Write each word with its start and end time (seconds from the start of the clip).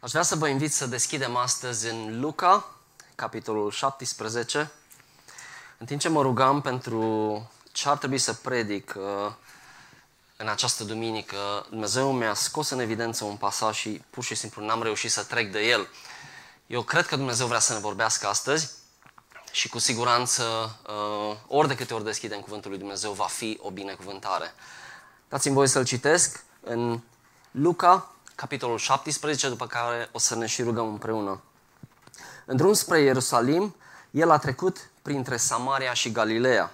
Aș 0.00 0.10
vrea 0.10 0.22
să 0.22 0.36
vă 0.36 0.48
invit 0.48 0.72
să 0.72 0.86
deschidem 0.86 1.36
astăzi 1.36 1.88
în 1.88 2.20
Luca, 2.20 2.74
capitolul 3.14 3.70
17. 3.70 4.70
În 5.78 5.86
timp 5.86 6.00
ce 6.00 6.08
mă 6.08 6.22
rugam 6.22 6.60
pentru 6.60 7.50
ce 7.72 7.88
ar 7.88 7.96
trebui 7.96 8.18
să 8.18 8.32
predic 8.32 8.94
uh, 8.96 9.32
în 10.36 10.48
această 10.48 10.84
duminică, 10.84 11.66
Dumnezeu 11.70 12.12
mi-a 12.12 12.34
scos 12.34 12.70
în 12.70 12.78
evidență 12.78 13.24
un 13.24 13.36
pasaj 13.36 13.76
și 13.76 14.02
pur 14.10 14.24
și 14.24 14.34
simplu 14.34 14.64
n-am 14.64 14.82
reușit 14.82 15.10
să 15.10 15.22
trec 15.22 15.52
de 15.52 15.60
el. 15.60 15.88
Eu 16.66 16.82
cred 16.82 17.06
că 17.06 17.16
Dumnezeu 17.16 17.46
vrea 17.46 17.58
să 17.58 17.72
ne 17.72 17.78
vorbească 17.78 18.26
astăzi 18.26 18.70
și 19.52 19.68
cu 19.68 19.78
siguranță, 19.78 20.76
uh, 20.88 21.36
ori 21.46 21.68
de 21.68 21.74
câte 21.74 21.94
ori 21.94 22.04
deschidem 22.04 22.40
Cuvântul 22.40 22.70
lui 22.70 22.78
Dumnezeu, 22.78 23.12
va 23.12 23.26
fi 23.26 23.58
o 23.62 23.70
binecuvântare. 23.70 24.54
Dați-mi 25.28 25.54
voie 25.54 25.68
să-l 25.68 25.84
citesc 25.84 26.44
în 26.60 27.00
Luca, 27.50 28.12
capitolul 28.38 28.78
17, 28.78 29.48
după 29.48 29.66
care 29.66 30.08
o 30.12 30.18
să 30.18 30.34
ne 30.34 30.46
și 30.46 30.62
rugăm 30.62 30.88
împreună. 30.88 31.42
În 32.46 32.56
drum 32.56 32.72
spre 32.72 33.00
Ierusalim, 33.00 33.74
el 34.10 34.30
a 34.30 34.38
trecut 34.38 34.90
printre 35.02 35.36
Samaria 35.36 35.92
și 35.92 36.12
Galileea. 36.12 36.72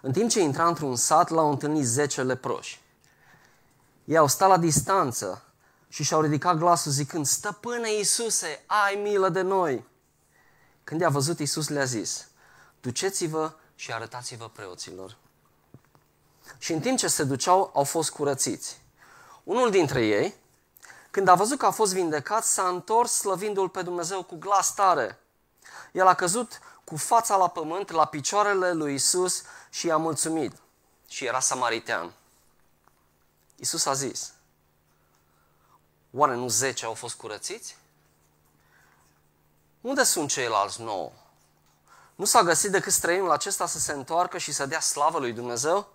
În 0.00 0.12
timp 0.12 0.30
ce 0.30 0.40
intra 0.40 0.66
într-un 0.66 0.96
sat, 0.96 1.28
l-au 1.28 1.50
întâlnit 1.50 1.84
zece 1.84 2.22
leproși. 2.22 2.80
Ei 4.04 4.16
au 4.16 4.26
stat 4.26 4.48
la 4.48 4.56
distanță 4.56 5.42
și 5.88 6.02
și-au 6.02 6.20
ridicat 6.20 6.56
glasul 6.56 6.92
zicând, 6.92 7.26
Stăpâne 7.26 7.92
Iisuse, 7.92 8.64
ai 8.66 8.94
milă 9.02 9.28
de 9.28 9.40
noi! 9.40 9.84
Când 10.84 11.00
i-a 11.00 11.08
văzut, 11.08 11.38
Iisus 11.38 11.68
le-a 11.68 11.84
zis, 11.84 12.28
duceți-vă 12.80 13.52
și 13.74 13.92
arătați-vă 13.92 14.48
preoților. 14.48 15.16
Și 16.58 16.72
în 16.72 16.80
timp 16.80 16.98
ce 16.98 17.08
se 17.08 17.24
duceau, 17.24 17.70
au 17.74 17.84
fost 17.84 18.10
curățiți. 18.10 18.80
Unul 19.44 19.70
dintre 19.70 20.06
ei, 20.06 20.34
când 21.10 21.28
a 21.28 21.34
văzut 21.34 21.58
că 21.58 21.66
a 21.66 21.70
fost 21.70 21.92
vindecat, 21.92 22.44
s-a 22.44 22.68
întors 22.68 23.12
slăvindu-L 23.12 23.68
pe 23.68 23.82
Dumnezeu 23.82 24.22
cu 24.22 24.36
glas 24.36 24.74
tare. 24.74 25.18
El 25.92 26.06
a 26.06 26.14
căzut 26.14 26.60
cu 26.84 26.96
fața 26.96 27.36
la 27.36 27.48
pământ, 27.48 27.90
la 27.90 28.04
picioarele 28.04 28.72
lui 28.72 28.94
Isus 28.94 29.42
și 29.70 29.86
i-a 29.86 29.96
mulțumit. 29.96 30.52
Și 31.08 31.24
era 31.24 31.40
samaritean. 31.40 32.12
Isus 33.56 33.86
a 33.86 33.92
zis, 33.92 34.32
oare 36.10 36.34
nu 36.34 36.48
zece 36.48 36.84
au 36.84 36.94
fost 36.94 37.14
curățiți? 37.14 37.76
Unde 39.80 40.02
sunt 40.02 40.28
ceilalți 40.30 40.80
nouă? 40.80 41.12
Nu 42.14 42.24
s-a 42.24 42.42
găsit 42.42 42.70
decât 42.70 42.92
străinul 42.92 43.30
acesta 43.30 43.66
să 43.66 43.78
se 43.78 43.92
întoarcă 43.92 44.38
și 44.38 44.52
să 44.52 44.66
dea 44.66 44.80
slavă 44.80 45.18
lui 45.18 45.32
Dumnezeu? 45.32 45.88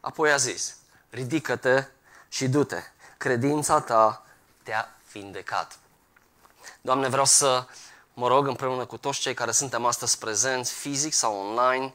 Apoi 0.00 0.32
a 0.32 0.36
zis, 0.36 0.76
ridică-te 1.10 1.86
și 2.28 2.48
du-te. 2.48 2.82
Credința 3.16 3.80
ta 3.80 4.22
te-a 4.62 4.88
vindecat. 5.12 5.78
Doamne, 6.80 7.08
vreau 7.08 7.24
să 7.24 7.66
mă 8.14 8.28
rog 8.28 8.46
împreună 8.46 8.84
cu 8.86 8.96
toți 8.96 9.20
cei 9.20 9.34
care 9.34 9.52
suntem 9.52 9.84
astăzi 9.84 10.18
prezenți, 10.18 10.72
fizic 10.72 11.12
sau 11.12 11.36
online, 11.36 11.94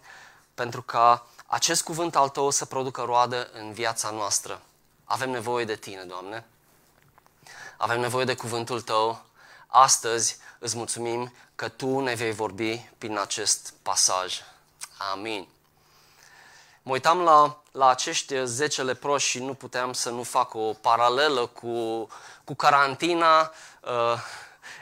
pentru 0.54 0.82
ca 0.82 1.26
acest 1.46 1.84
cuvânt 1.84 2.16
al 2.16 2.30
Tău 2.30 2.50
să 2.50 2.66
producă 2.66 3.02
roadă 3.02 3.50
în 3.54 3.72
viața 3.74 4.10
noastră. 4.10 4.62
Avem 5.04 5.30
nevoie 5.30 5.66
de 5.66 5.76
Tine, 5.76 6.04
Doamne. 6.04 6.46
Avem 7.78 8.00
nevoie 8.00 8.26
de 8.26 8.36
cuvântul 8.36 8.82
Tău. 8.82 9.22
Astăzi 9.68 10.38
îți 10.60 10.78
mulțumim 10.78 11.34
că 11.56 11.70
Tu 11.70 12.00
ne 12.00 12.14
vei 12.14 12.32
vorbi 12.32 12.90
prin 12.98 13.18
acest 13.18 13.74
pasaj. 13.82 14.42
Amin. 15.12 15.48
Mă 16.82 16.92
uitam 16.92 17.20
la, 17.20 17.62
la 17.72 17.90
acești 17.90 18.44
10 18.44 18.84
leproși 18.84 19.30
și 19.30 19.40
nu 19.40 19.54
puteam 19.54 19.94
să 19.94 20.10
nu 20.10 20.24
fac 20.24 20.54
o 20.54 20.74
paralelă 20.74 21.46
cu, 21.46 22.08
cu 22.44 22.54
carantina 22.54 23.52
uh, 23.82 24.20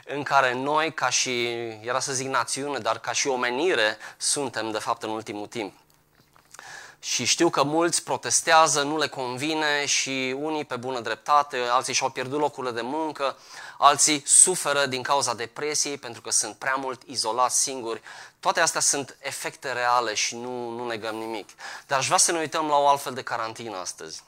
în 0.06 0.22
care 0.22 0.54
noi, 0.54 0.94
ca 0.94 1.08
și, 1.10 1.46
era 1.80 2.00
să 2.00 2.12
zic 2.12 2.28
națiune, 2.28 2.78
dar 2.78 2.98
ca 2.98 3.12
și 3.12 3.28
omenire, 3.28 3.96
suntem 4.16 4.70
de 4.70 4.78
fapt 4.78 5.02
în 5.02 5.10
ultimul 5.10 5.46
timp. 5.46 5.72
Și 7.00 7.24
știu 7.24 7.50
că 7.50 7.62
mulți 7.62 8.02
protestează, 8.02 8.82
nu 8.82 8.98
le 8.98 9.08
convine 9.08 9.86
și 9.86 10.36
unii 10.38 10.64
pe 10.64 10.76
bună 10.76 11.00
dreptate, 11.00 11.58
alții 11.70 11.94
și-au 11.94 12.10
pierdut 12.10 12.38
locurile 12.38 12.72
de 12.72 12.80
muncă, 12.80 13.36
alții 13.78 14.22
suferă 14.26 14.86
din 14.86 15.02
cauza 15.02 15.34
depresiei 15.34 15.98
pentru 15.98 16.20
că 16.20 16.30
sunt 16.30 16.54
prea 16.54 16.74
mult 16.74 17.02
izolați 17.06 17.60
singuri. 17.60 18.00
Toate 18.40 18.60
astea 18.60 18.80
sunt 18.80 19.16
efecte 19.20 19.72
reale 19.72 20.14
și 20.14 20.36
nu, 20.36 20.70
nu 20.70 20.86
negăm 20.86 21.14
nimic. 21.14 21.48
Dar 21.86 21.98
aș 21.98 22.06
vrea 22.06 22.18
să 22.18 22.32
ne 22.32 22.38
uităm 22.38 22.66
la 22.66 22.76
o 22.76 22.88
altfel 22.88 23.14
de 23.14 23.22
carantină 23.22 23.76
astăzi. 23.76 24.22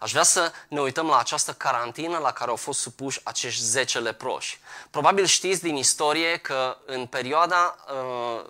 Aș 0.00 0.10
vrea 0.10 0.22
să 0.22 0.52
ne 0.68 0.80
uităm 0.80 1.06
la 1.06 1.18
această 1.18 1.52
carantină 1.52 2.18
la 2.18 2.32
care 2.32 2.50
au 2.50 2.56
fost 2.56 2.80
supuși 2.80 3.20
acești 3.22 3.62
10 3.62 3.98
leproși. 3.98 4.60
Probabil 4.90 5.24
știți 5.24 5.62
din 5.62 5.76
istorie 5.76 6.36
că 6.36 6.76
în 6.86 7.06
perioada 7.06 7.76
uh, 7.86 8.44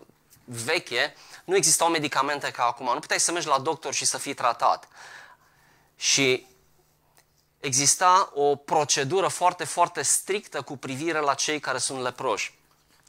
veche 0.45 1.17
nu 1.45 1.57
existau 1.57 1.89
medicamente 1.89 2.51
ca 2.51 2.65
acum. 2.65 2.91
Nu 2.93 2.99
puteai 2.99 3.21
să 3.21 3.33
mergi 3.33 3.49
la 3.49 3.59
doctor 3.59 3.95
și 3.95 4.05
să 4.05 4.19
fii 4.19 4.34
tratat. 4.34 4.89
Și 5.97 6.47
exista 7.61 8.31
o 8.34 8.57
procedură 8.57 9.29
foarte, 9.29 9.65
foarte 9.65 10.03
strictă 10.03 10.63
cu 10.63 10.77
privire 10.77 11.19
la 11.19 11.34
cei 11.34 11.61
care 11.61 11.79
sunt 11.79 12.01
leproși. 12.01 12.55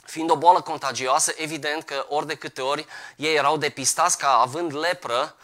Fiind 0.05 0.29
o 0.29 0.35
boală 0.35 0.61
contagioasă, 0.61 1.33
evident 1.35 1.83
că 1.83 2.05
ori 2.09 2.27
de 2.27 2.35
câte 2.35 2.61
ori 2.61 2.85
ei 3.15 3.35
erau 3.35 3.57
depistați 3.57 4.17
ca 4.17 4.37
având 4.37 4.75
lepră, 4.75 5.35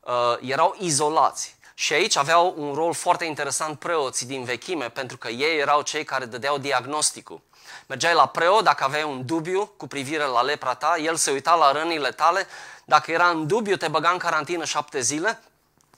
uh, 0.00 0.36
erau 0.40 0.76
izolați. 0.78 1.56
Și 1.74 1.92
aici 1.92 2.16
aveau 2.16 2.54
un 2.56 2.74
rol 2.74 2.94
foarte 2.94 3.24
interesant 3.24 3.78
preoții 3.78 4.26
din 4.26 4.44
vechime, 4.44 4.88
pentru 4.88 5.16
că 5.16 5.28
ei 5.28 5.58
erau 5.58 5.82
cei 5.82 6.04
care 6.04 6.24
dădeau 6.24 6.58
diagnosticul. 6.58 7.40
Mergeai 7.86 8.14
la 8.14 8.26
preot 8.26 8.64
dacă 8.64 8.84
aveai 8.84 9.02
un 9.02 9.26
dubiu 9.26 9.66
cu 9.76 9.86
privire 9.86 10.24
la 10.24 10.42
lepra 10.42 10.74
ta, 10.74 10.96
el 10.96 11.16
se 11.16 11.30
uita 11.30 11.54
la 11.54 11.72
rănile 11.72 12.10
tale, 12.10 12.46
dacă 12.84 13.10
era 13.10 13.28
în 13.28 13.46
dubiu 13.46 13.76
te 13.76 13.88
băga 13.88 14.10
în 14.10 14.18
carantină 14.18 14.64
șapte 14.64 15.00
zile, 15.00 15.42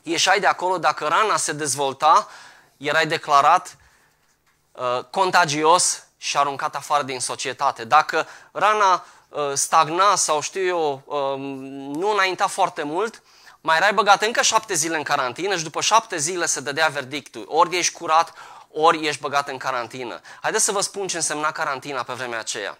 ieșai 0.03 0.41
de 0.41 0.47
acolo, 0.47 0.78
dacă 0.78 1.06
rana 1.06 1.37
se 1.37 1.53
dezvolta, 1.53 2.28
erai 2.76 3.06
declarat 3.06 3.76
uh, 4.72 5.04
contagios 5.10 6.07
și 6.18 6.36
aruncat 6.36 6.74
afară 6.74 7.02
din 7.02 7.20
societate. 7.20 7.84
Dacă 7.84 8.26
rana 8.52 9.04
uh, 9.28 9.52
stagna 9.54 10.14
sau 10.14 10.40
știu 10.40 10.66
eu, 10.66 11.02
uh, 11.04 11.38
nu 11.96 12.10
înainta 12.10 12.46
foarte 12.46 12.82
mult, 12.82 13.22
mai 13.60 13.76
erai 13.76 13.94
băgat 13.94 14.22
încă 14.22 14.42
șapte 14.42 14.74
zile 14.74 14.96
în 14.96 15.02
carantină 15.02 15.56
și 15.56 15.62
după 15.62 15.80
șapte 15.80 16.16
zile 16.16 16.46
se 16.46 16.60
dădea 16.60 16.88
verdictul. 16.88 17.44
Ori 17.48 17.76
ești 17.76 17.92
curat, 17.92 18.32
ori 18.70 19.06
ești 19.06 19.20
băgat 19.20 19.48
în 19.48 19.58
carantină. 19.58 20.20
Haideți 20.42 20.64
să 20.64 20.72
vă 20.72 20.80
spun 20.80 21.06
ce 21.06 21.16
însemna 21.16 21.52
carantina 21.52 22.02
pe 22.02 22.12
vremea 22.12 22.38
aceea. 22.38 22.78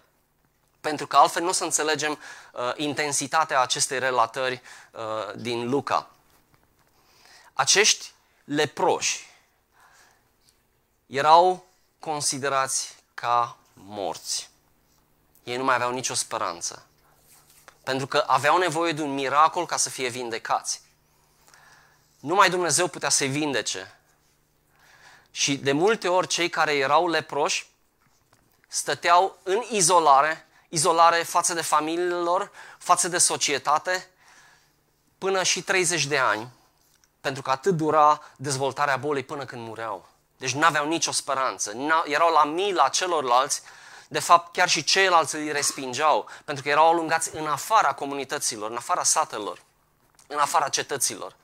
Pentru 0.81 1.07
că 1.07 1.17
altfel 1.17 1.41
nu 1.41 1.49
o 1.49 1.51
să 1.51 1.63
înțelegem 1.63 2.11
uh, 2.51 2.71
intensitatea 2.75 3.61
acestei 3.61 3.99
relatări 3.99 4.61
uh, 4.91 5.01
din 5.35 5.69
Luca. 5.69 6.09
Acești 7.53 8.11
leproși 8.43 9.27
erau 11.05 11.65
considerați 11.99 12.95
ca 13.19 13.57
morți. 13.73 14.49
Ei 15.43 15.57
nu 15.57 15.63
mai 15.63 15.75
aveau 15.75 15.91
nicio 15.91 16.13
speranță. 16.13 16.85
Pentru 17.83 18.07
că 18.07 18.23
aveau 18.27 18.57
nevoie 18.57 18.91
de 18.91 19.01
un 19.01 19.13
miracol 19.13 19.65
ca 19.65 19.77
să 19.77 19.89
fie 19.89 20.07
vindecați. 20.07 20.81
Numai 22.19 22.49
Dumnezeu 22.49 22.87
putea 22.87 23.09
să-i 23.09 23.27
vindece. 23.27 23.99
Și 25.31 25.57
de 25.57 25.71
multe 25.71 26.07
ori 26.07 26.27
cei 26.27 26.49
care 26.49 26.75
erau 26.75 27.07
leproși 27.07 27.67
stăteau 28.67 29.37
în 29.43 29.63
izolare, 29.69 30.47
izolare 30.69 31.23
față 31.23 31.53
de 31.53 31.61
familiile 31.61 32.13
lor, 32.15 32.51
față 32.77 33.07
de 33.07 33.17
societate, 33.17 34.09
până 35.17 35.43
și 35.43 35.61
30 35.61 36.05
de 36.05 36.17
ani, 36.17 36.49
pentru 37.21 37.41
că 37.41 37.49
atât 37.49 37.75
dura 37.75 38.21
dezvoltarea 38.35 38.97
bolii 38.97 39.23
până 39.23 39.45
când 39.45 39.67
mureau. 39.67 40.08
Deci 40.39 40.53
nu 40.53 40.65
aveau 40.65 40.87
nicio 40.87 41.11
speranță, 41.11 41.73
erau 42.05 42.33
la 42.33 42.43
mila 42.43 42.89
celorlalți, 42.89 43.61
de 44.07 44.19
fapt 44.19 44.53
chiar 44.53 44.69
și 44.69 44.83
ceilalți 44.83 45.35
îi 45.35 45.51
respingeau, 45.51 46.29
pentru 46.45 46.63
că 46.63 46.69
erau 46.69 46.89
alungați 46.89 47.35
în 47.35 47.47
afara 47.47 47.93
comunităților, 47.93 48.69
în 48.69 48.75
afara 48.75 49.03
satelor, 49.03 49.61
în 50.27 50.37
afara 50.37 50.69
cetăților. 50.69 51.35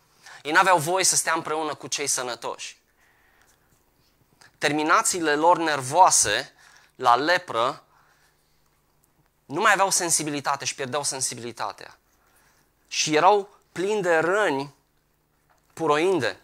Ei 0.44 0.52
nu 0.52 0.60
aveau 0.60 0.78
voie 0.78 1.04
să 1.04 1.16
stea 1.16 1.34
împreună 1.34 1.75
cu 1.75 1.88
cei 1.88 2.08
sănătoși 2.08 2.78
terminațiile 4.66 5.36
lor 5.36 5.58
nervoase 5.58 6.54
la 6.96 7.16
lepră 7.16 7.84
nu 9.46 9.62
mai 9.62 9.72
aveau 9.74 9.90
sensibilitate 9.90 10.66
și 10.66 10.75
pierdeau 10.75 11.04
sensibilitatea. 11.04 11.98
Și 12.88 13.16
erau 13.16 13.50
plini 13.72 14.02
de 14.02 14.18
răni 14.18 14.74
puroinde, 15.74 16.40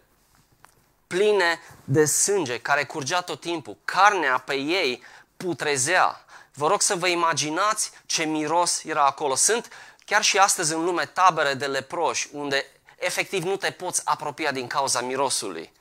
pline 1.11 1.59
de 1.83 2.05
sânge 2.05 2.59
care 2.59 2.83
curgea 2.83 3.21
tot 3.21 3.39
timpul. 3.39 3.77
Carnea 3.85 4.37
pe 4.37 4.55
ei 4.55 5.03
putrezea. 5.37 6.25
Vă 6.53 6.67
rog 6.67 6.81
să 6.81 6.95
vă 6.95 7.07
imaginați 7.07 7.91
ce 8.05 8.23
miros 8.23 8.83
era 8.83 9.05
acolo. 9.05 9.35
Sunt 9.35 9.69
chiar 10.05 10.23
și 10.23 10.37
astăzi 10.37 10.73
în 10.73 10.83
lume 10.83 11.05
tabere 11.05 11.53
de 11.53 11.65
leproși 11.65 12.29
unde 12.31 12.65
efectiv 12.95 13.43
nu 13.43 13.55
te 13.55 13.71
poți 13.71 14.01
apropia 14.05 14.51
din 14.51 14.67
cauza 14.67 15.01
mirosului. 15.01 15.71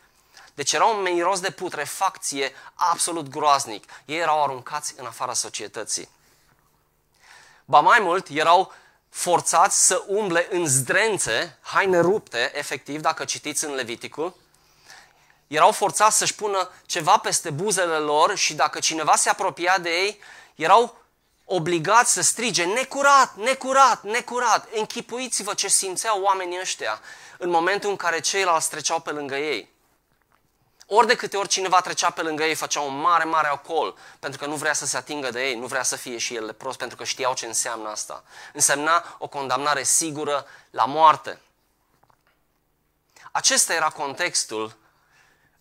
Deci 0.54 0.72
era 0.72 0.84
un 0.84 1.02
miros 1.02 1.40
de 1.40 1.50
putrefacție 1.50 2.52
absolut 2.74 3.28
groaznic. 3.28 3.84
Ei 4.04 4.18
erau 4.18 4.42
aruncați 4.42 4.94
în 4.96 5.06
afara 5.06 5.32
societății. 5.32 6.08
Ba 7.64 7.80
mai 7.80 7.98
mult, 8.00 8.28
erau 8.28 8.72
forțați 9.08 9.86
să 9.86 10.04
umble 10.06 10.46
în 10.50 10.66
zdrențe, 10.66 11.58
haine 11.60 12.00
rupte, 12.00 12.52
efectiv, 12.54 13.00
dacă 13.00 13.24
citiți 13.24 13.64
în 13.64 13.74
Leviticul, 13.74 14.34
erau 15.56 15.72
forțați 15.72 16.16
să-și 16.16 16.34
pună 16.34 16.70
ceva 16.86 17.16
peste 17.16 17.50
buzele 17.50 17.96
lor 17.96 18.36
și 18.36 18.54
dacă 18.54 18.78
cineva 18.78 19.16
se 19.16 19.28
apropia 19.28 19.78
de 19.78 19.90
ei, 19.90 20.20
erau 20.54 20.96
obligați 21.44 22.12
să 22.12 22.22
strige, 22.22 22.64
necurat, 22.64 23.36
necurat, 23.36 24.02
necurat. 24.02 24.68
Închipuiți-vă 24.74 25.54
ce 25.54 25.68
simțeau 25.68 26.22
oamenii 26.22 26.60
ăștia 26.60 27.00
în 27.38 27.50
momentul 27.50 27.90
în 27.90 27.96
care 27.96 28.20
ceilalți 28.20 28.70
treceau 28.70 29.00
pe 29.00 29.10
lângă 29.10 29.36
ei. 29.36 29.70
Ori 30.86 31.06
de 31.06 31.14
câte 31.14 31.36
ori 31.36 31.48
cineva 31.48 31.80
trecea 31.80 32.10
pe 32.10 32.22
lângă 32.22 32.44
ei, 32.44 32.54
făcea 32.54 32.80
un 32.80 33.00
mare, 33.00 33.24
mare 33.24 33.50
ocol, 33.52 33.96
pentru 34.18 34.40
că 34.40 34.46
nu 34.46 34.54
vrea 34.54 34.72
să 34.72 34.86
se 34.86 34.96
atingă 34.96 35.30
de 35.30 35.48
ei, 35.48 35.54
nu 35.54 35.66
vrea 35.66 35.82
să 35.82 35.96
fie 35.96 36.18
și 36.18 36.34
el 36.34 36.44
lepros, 36.44 36.76
pentru 36.76 36.96
că 36.96 37.04
știau 37.04 37.34
ce 37.34 37.46
înseamnă 37.46 37.88
asta. 37.88 38.24
Însemna 38.52 39.16
o 39.18 39.28
condamnare 39.28 39.82
sigură 39.82 40.46
la 40.70 40.84
moarte. 40.84 41.40
Acesta 43.30 43.74
era 43.74 43.88
contextul 43.88 44.78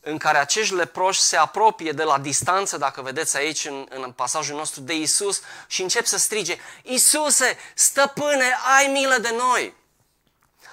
în 0.01 0.18
care 0.18 0.38
acești 0.38 0.74
leproși 0.74 1.19
se 1.19 1.38
apropie 1.38 1.92
de 1.92 2.04
la 2.04 2.19
distanță, 2.19 2.78
dacă 2.78 3.01
vedeți 3.01 3.38
aici 3.38 3.66
în, 3.66 3.88
în 3.90 4.12
pasajul 4.12 4.56
nostru, 4.56 4.81
de 4.81 4.96
Isus 4.96 5.42
și 5.68 5.81
încep 5.81 6.06
să 6.06 6.18
strige, 6.18 6.57
Isuse, 6.84 7.57
stăpâne, 7.75 8.56
ai 8.78 8.88
milă 8.88 9.18
de 9.18 9.36
noi! 9.38 9.78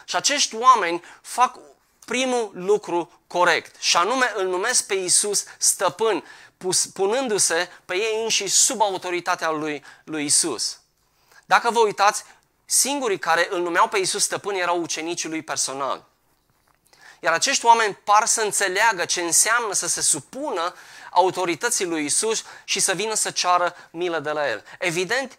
Și 0.04 0.16
acești 0.16 0.54
oameni 0.54 1.02
fac 1.22 1.58
primul 2.04 2.50
lucru 2.54 3.20
corect, 3.26 3.80
și 3.80 3.96
anume 3.96 4.32
îl 4.36 4.46
numesc 4.46 4.86
pe 4.86 4.94
Isus 4.94 5.44
stăpân, 5.58 6.24
pus, 6.56 6.86
punându-se 6.86 7.68
pe 7.84 7.94
ei 7.94 8.22
înși 8.22 8.46
sub 8.46 8.80
autoritatea 8.80 9.50
lui, 9.50 9.84
lui 10.04 10.24
Isus. 10.24 10.80
Dacă 11.44 11.70
vă 11.70 11.78
uitați, 11.78 12.24
singurii 12.64 13.18
care 13.18 13.48
îl 13.50 13.60
numeau 13.60 13.88
pe 13.88 13.98
Isus 13.98 14.22
stăpân 14.22 14.54
erau 14.54 14.80
ucenicii 14.80 15.28
lui 15.28 15.42
personal. 15.42 16.04
Iar 17.20 17.32
acești 17.32 17.64
oameni 17.64 17.94
par 17.94 18.26
să 18.26 18.40
înțeleagă 18.40 19.04
ce 19.04 19.20
înseamnă 19.20 19.72
să 19.72 19.88
se 19.88 20.00
supună 20.00 20.74
autorității 21.10 21.84
lui 21.84 22.04
Isus 22.04 22.44
și 22.64 22.80
să 22.80 22.92
vină 22.92 23.14
să 23.14 23.30
ceară 23.30 23.76
milă 23.90 24.18
de 24.18 24.30
la 24.30 24.48
el. 24.48 24.64
Evident, 24.78 25.38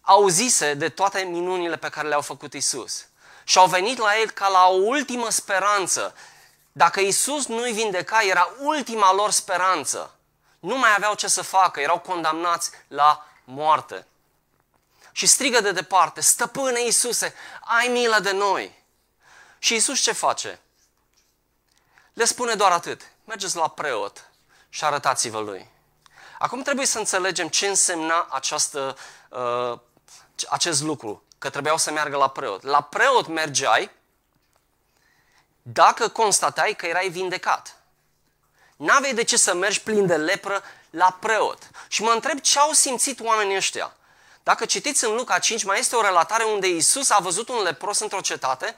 auzise 0.00 0.74
de 0.74 0.88
toate 0.88 1.20
minunile 1.20 1.76
pe 1.76 1.88
care 1.88 2.08
le-au 2.08 2.20
făcut 2.20 2.52
Isus. 2.52 3.06
Și 3.44 3.58
au 3.58 3.66
venit 3.66 3.98
la 3.98 4.18
el 4.20 4.30
ca 4.30 4.48
la 4.48 4.66
o 4.66 4.74
ultimă 4.74 5.30
speranță. 5.30 6.14
Dacă 6.72 7.00
Isus 7.00 7.46
nu-i 7.46 7.72
vindeca, 7.72 8.22
era 8.22 8.48
ultima 8.58 9.12
lor 9.12 9.30
speranță. 9.30 10.14
Nu 10.58 10.78
mai 10.78 10.94
aveau 10.96 11.14
ce 11.14 11.26
să 11.26 11.42
facă, 11.42 11.80
erau 11.80 11.98
condamnați 11.98 12.70
la 12.88 13.26
moarte. 13.44 14.06
Și 15.12 15.26
strigă 15.26 15.60
de 15.60 15.72
departe, 15.72 16.20
stăpâne 16.20 16.80
Iisuse, 16.80 17.34
ai 17.60 17.88
milă 17.88 18.18
de 18.18 18.32
noi. 18.32 18.84
Și 19.58 19.74
Isus 19.74 20.00
ce 20.00 20.12
face? 20.12 20.60
Le 22.16 22.24
spune 22.24 22.54
doar 22.54 22.72
atât. 22.72 23.10
Mergeți 23.24 23.56
la 23.56 23.68
preot 23.68 24.30
și 24.68 24.84
arătați-vă 24.84 25.38
lui. 25.38 25.70
Acum 26.38 26.62
trebuie 26.62 26.86
să 26.86 26.98
înțelegem 26.98 27.48
ce 27.48 27.66
însemna 27.66 28.28
această, 28.30 28.96
uh, 29.28 29.78
acest 30.48 30.82
lucru, 30.82 31.22
că 31.38 31.50
trebuiau 31.50 31.76
să 31.76 31.90
meargă 31.90 32.16
la 32.16 32.28
preot. 32.28 32.62
La 32.62 32.80
preot 32.80 33.26
mergeai 33.26 33.90
dacă 35.62 36.08
constatai 36.08 36.74
că 36.76 36.86
erai 36.86 37.08
vindecat. 37.08 37.76
N-aveai 38.76 39.14
de 39.14 39.24
ce 39.24 39.36
să 39.36 39.54
mergi 39.54 39.82
plin 39.82 40.06
de 40.06 40.16
lepră 40.16 40.62
la 40.90 41.16
preot. 41.20 41.70
Și 41.88 42.02
mă 42.02 42.10
întreb 42.10 42.40
ce 42.40 42.58
au 42.58 42.72
simțit 42.72 43.20
oamenii 43.20 43.56
ăștia. 43.56 43.96
Dacă 44.42 44.64
citiți 44.64 45.04
în 45.04 45.14
Luca 45.14 45.38
5, 45.38 45.64
mai 45.64 45.78
este 45.78 45.96
o 45.96 46.02
relatare 46.02 46.44
unde 46.44 46.68
Isus 46.68 47.10
a 47.10 47.18
văzut 47.18 47.48
un 47.48 47.62
lepros 47.62 47.98
într-o 47.98 48.20
cetate 48.20 48.76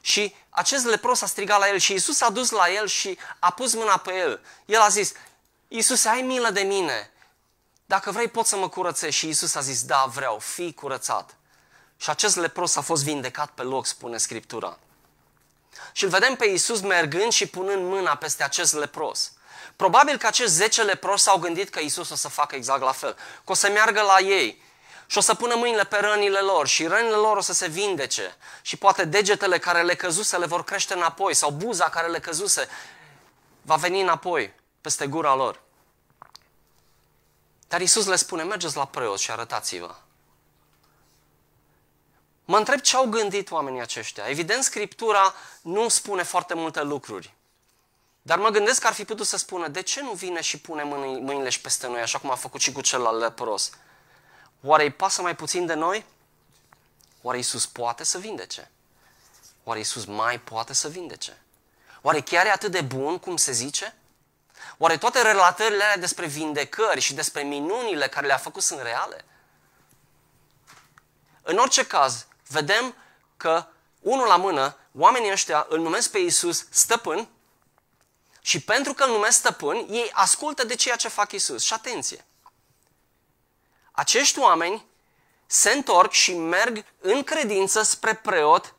și 0.00 0.34
acest 0.50 0.84
lepros 0.84 1.20
a 1.22 1.26
strigat 1.26 1.58
la 1.58 1.68
el 1.68 1.78
și 1.78 1.92
Isus 1.92 2.20
a 2.20 2.30
dus 2.30 2.50
la 2.50 2.70
el 2.70 2.86
și 2.86 3.18
a 3.38 3.50
pus 3.50 3.74
mâna 3.74 3.96
pe 3.96 4.14
el. 4.14 4.40
El 4.64 4.80
a 4.80 4.88
zis, 4.88 5.12
Isus, 5.68 6.04
ai 6.04 6.22
milă 6.22 6.50
de 6.50 6.60
mine. 6.60 7.10
Dacă 7.86 8.10
vrei, 8.10 8.28
poți 8.28 8.48
să 8.48 8.56
mă 8.56 8.68
curățești. 8.68 9.18
Și 9.20 9.28
Isus 9.28 9.54
a 9.54 9.60
zis, 9.60 9.82
da, 9.82 10.04
vreau, 10.14 10.38
fii 10.38 10.74
curățat. 10.74 11.36
Și 11.96 12.10
acest 12.10 12.36
lepros 12.36 12.76
a 12.76 12.80
fost 12.80 13.04
vindecat 13.04 13.50
pe 13.50 13.62
loc, 13.62 13.86
spune 13.86 14.16
Scriptura. 14.16 14.78
Și 15.92 16.04
îl 16.04 16.10
vedem 16.10 16.34
pe 16.34 16.44
Isus 16.44 16.80
mergând 16.80 17.32
și 17.32 17.46
punând 17.46 17.86
mâna 17.86 18.14
peste 18.14 18.42
acest 18.42 18.74
lepros. 18.74 19.32
Probabil 19.76 20.16
că 20.16 20.26
acești 20.26 20.52
10 20.52 20.82
leproși 20.82 21.22
s-au 21.22 21.38
gândit 21.38 21.68
că 21.68 21.80
Isus 21.80 22.10
o 22.10 22.14
să 22.14 22.28
facă 22.28 22.54
exact 22.54 22.80
la 22.80 22.92
fel. 22.92 23.12
Că 23.44 23.50
o 23.50 23.54
să 23.54 23.70
meargă 23.70 24.00
la 24.00 24.18
ei 24.18 24.62
și 25.10 25.18
o 25.18 25.20
să 25.20 25.34
pună 25.34 25.54
mâinile 25.54 25.84
pe 25.84 25.96
rănile 25.96 26.38
lor 26.38 26.66
și 26.66 26.86
rănile 26.86 27.14
lor 27.14 27.36
o 27.36 27.40
să 27.40 27.52
se 27.52 27.68
vindece 27.68 28.36
și 28.62 28.76
poate 28.76 29.04
degetele 29.04 29.58
care 29.58 29.82
le 29.82 29.94
căzuse 29.94 30.36
le 30.36 30.46
vor 30.46 30.64
crește 30.64 30.94
înapoi 30.94 31.34
sau 31.34 31.50
buza 31.50 31.88
care 31.88 32.08
le 32.08 32.20
căzuse 32.20 32.68
va 33.62 33.76
veni 33.76 34.00
înapoi 34.00 34.54
peste 34.80 35.06
gura 35.06 35.34
lor. 35.34 35.60
Dar 37.68 37.80
Isus 37.80 38.06
le 38.06 38.16
spune, 38.16 38.42
mergeți 38.42 38.76
la 38.76 38.86
preot 38.86 39.18
și 39.18 39.30
arătați-vă. 39.30 39.94
Mă 42.44 42.56
întreb 42.56 42.80
ce 42.80 42.96
au 42.96 43.06
gândit 43.06 43.50
oamenii 43.50 43.80
aceștia. 43.80 44.24
Evident, 44.28 44.62
Scriptura 44.62 45.34
nu 45.62 45.88
spune 45.88 46.22
foarte 46.22 46.54
multe 46.54 46.82
lucruri. 46.82 47.34
Dar 48.22 48.38
mă 48.38 48.48
gândesc 48.48 48.80
că 48.80 48.86
ar 48.86 48.92
fi 48.92 49.04
putut 49.04 49.26
să 49.26 49.36
spună, 49.36 49.68
de 49.68 49.82
ce 49.82 50.02
nu 50.02 50.12
vine 50.12 50.40
și 50.40 50.58
pune 50.58 50.82
mâinile 50.82 51.48
și 51.48 51.60
peste 51.60 51.86
noi, 51.86 52.00
așa 52.00 52.18
cum 52.18 52.30
a 52.30 52.34
făcut 52.34 52.60
și 52.60 52.72
cu 52.72 52.80
celălalt 52.80 53.20
lepros? 53.20 53.70
Oare 54.62 54.82
îi 54.82 54.90
pasă 54.90 55.22
mai 55.22 55.36
puțin 55.36 55.66
de 55.66 55.74
noi? 55.74 56.04
Oare 57.22 57.38
Iisus 57.38 57.66
poate 57.66 58.04
să 58.04 58.18
vindece? 58.18 58.70
Oare 59.64 59.78
Iisus 59.78 60.04
mai 60.04 60.40
poate 60.40 60.72
să 60.72 60.88
vindece? 60.88 61.42
Oare 62.02 62.20
chiar 62.20 62.46
e 62.46 62.50
atât 62.50 62.70
de 62.70 62.80
bun 62.80 63.18
cum 63.18 63.36
se 63.36 63.52
zice? 63.52 63.94
Oare 64.78 64.96
toate 64.96 65.22
relatările 65.22 65.82
alea 65.82 65.96
despre 65.96 66.26
vindecări 66.26 67.00
și 67.00 67.14
despre 67.14 67.42
minunile 67.42 68.08
care 68.08 68.26
le-a 68.26 68.36
făcut 68.36 68.62
sunt 68.62 68.80
reale? 68.80 69.24
În 71.42 71.58
orice 71.58 71.86
caz, 71.86 72.26
vedem 72.46 72.94
că, 73.36 73.66
unul 74.00 74.26
la 74.26 74.36
mână, 74.36 74.76
oamenii 74.92 75.32
ăștia 75.32 75.66
îl 75.68 75.78
numesc 75.78 76.10
pe 76.10 76.18
Iisus 76.18 76.66
stăpân 76.70 77.28
și 78.40 78.60
pentru 78.60 78.94
că 78.94 79.04
îl 79.04 79.10
numesc 79.10 79.38
stăpân, 79.38 79.86
ei 79.90 80.10
ascultă 80.12 80.64
de 80.64 80.74
ceea 80.74 80.96
ce 80.96 81.08
fac 81.08 81.32
Iisus. 81.32 81.62
Și 81.62 81.72
atenție! 81.72 82.24
Acești 84.00 84.38
oameni 84.38 84.86
se 85.46 85.70
întorc 85.70 86.12
și 86.12 86.34
merg 86.34 86.84
în 87.00 87.22
credință 87.22 87.82
spre 87.82 88.14
preot, 88.14 88.74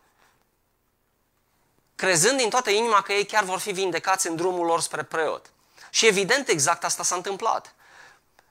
crezând 1.95 2.37
din 2.37 2.49
toată 2.49 2.69
inima 2.69 3.01
că 3.01 3.13
ei 3.13 3.25
chiar 3.25 3.43
vor 3.43 3.59
fi 3.59 3.71
vindecați 3.71 4.27
în 4.27 4.35
drumul 4.35 4.65
lor 4.65 4.81
spre 4.81 5.03
preot. 5.03 5.45
Și 5.89 6.07
evident 6.07 6.47
exact 6.47 6.83
asta 6.83 7.03
s-a 7.03 7.15
întâmplat. 7.15 7.75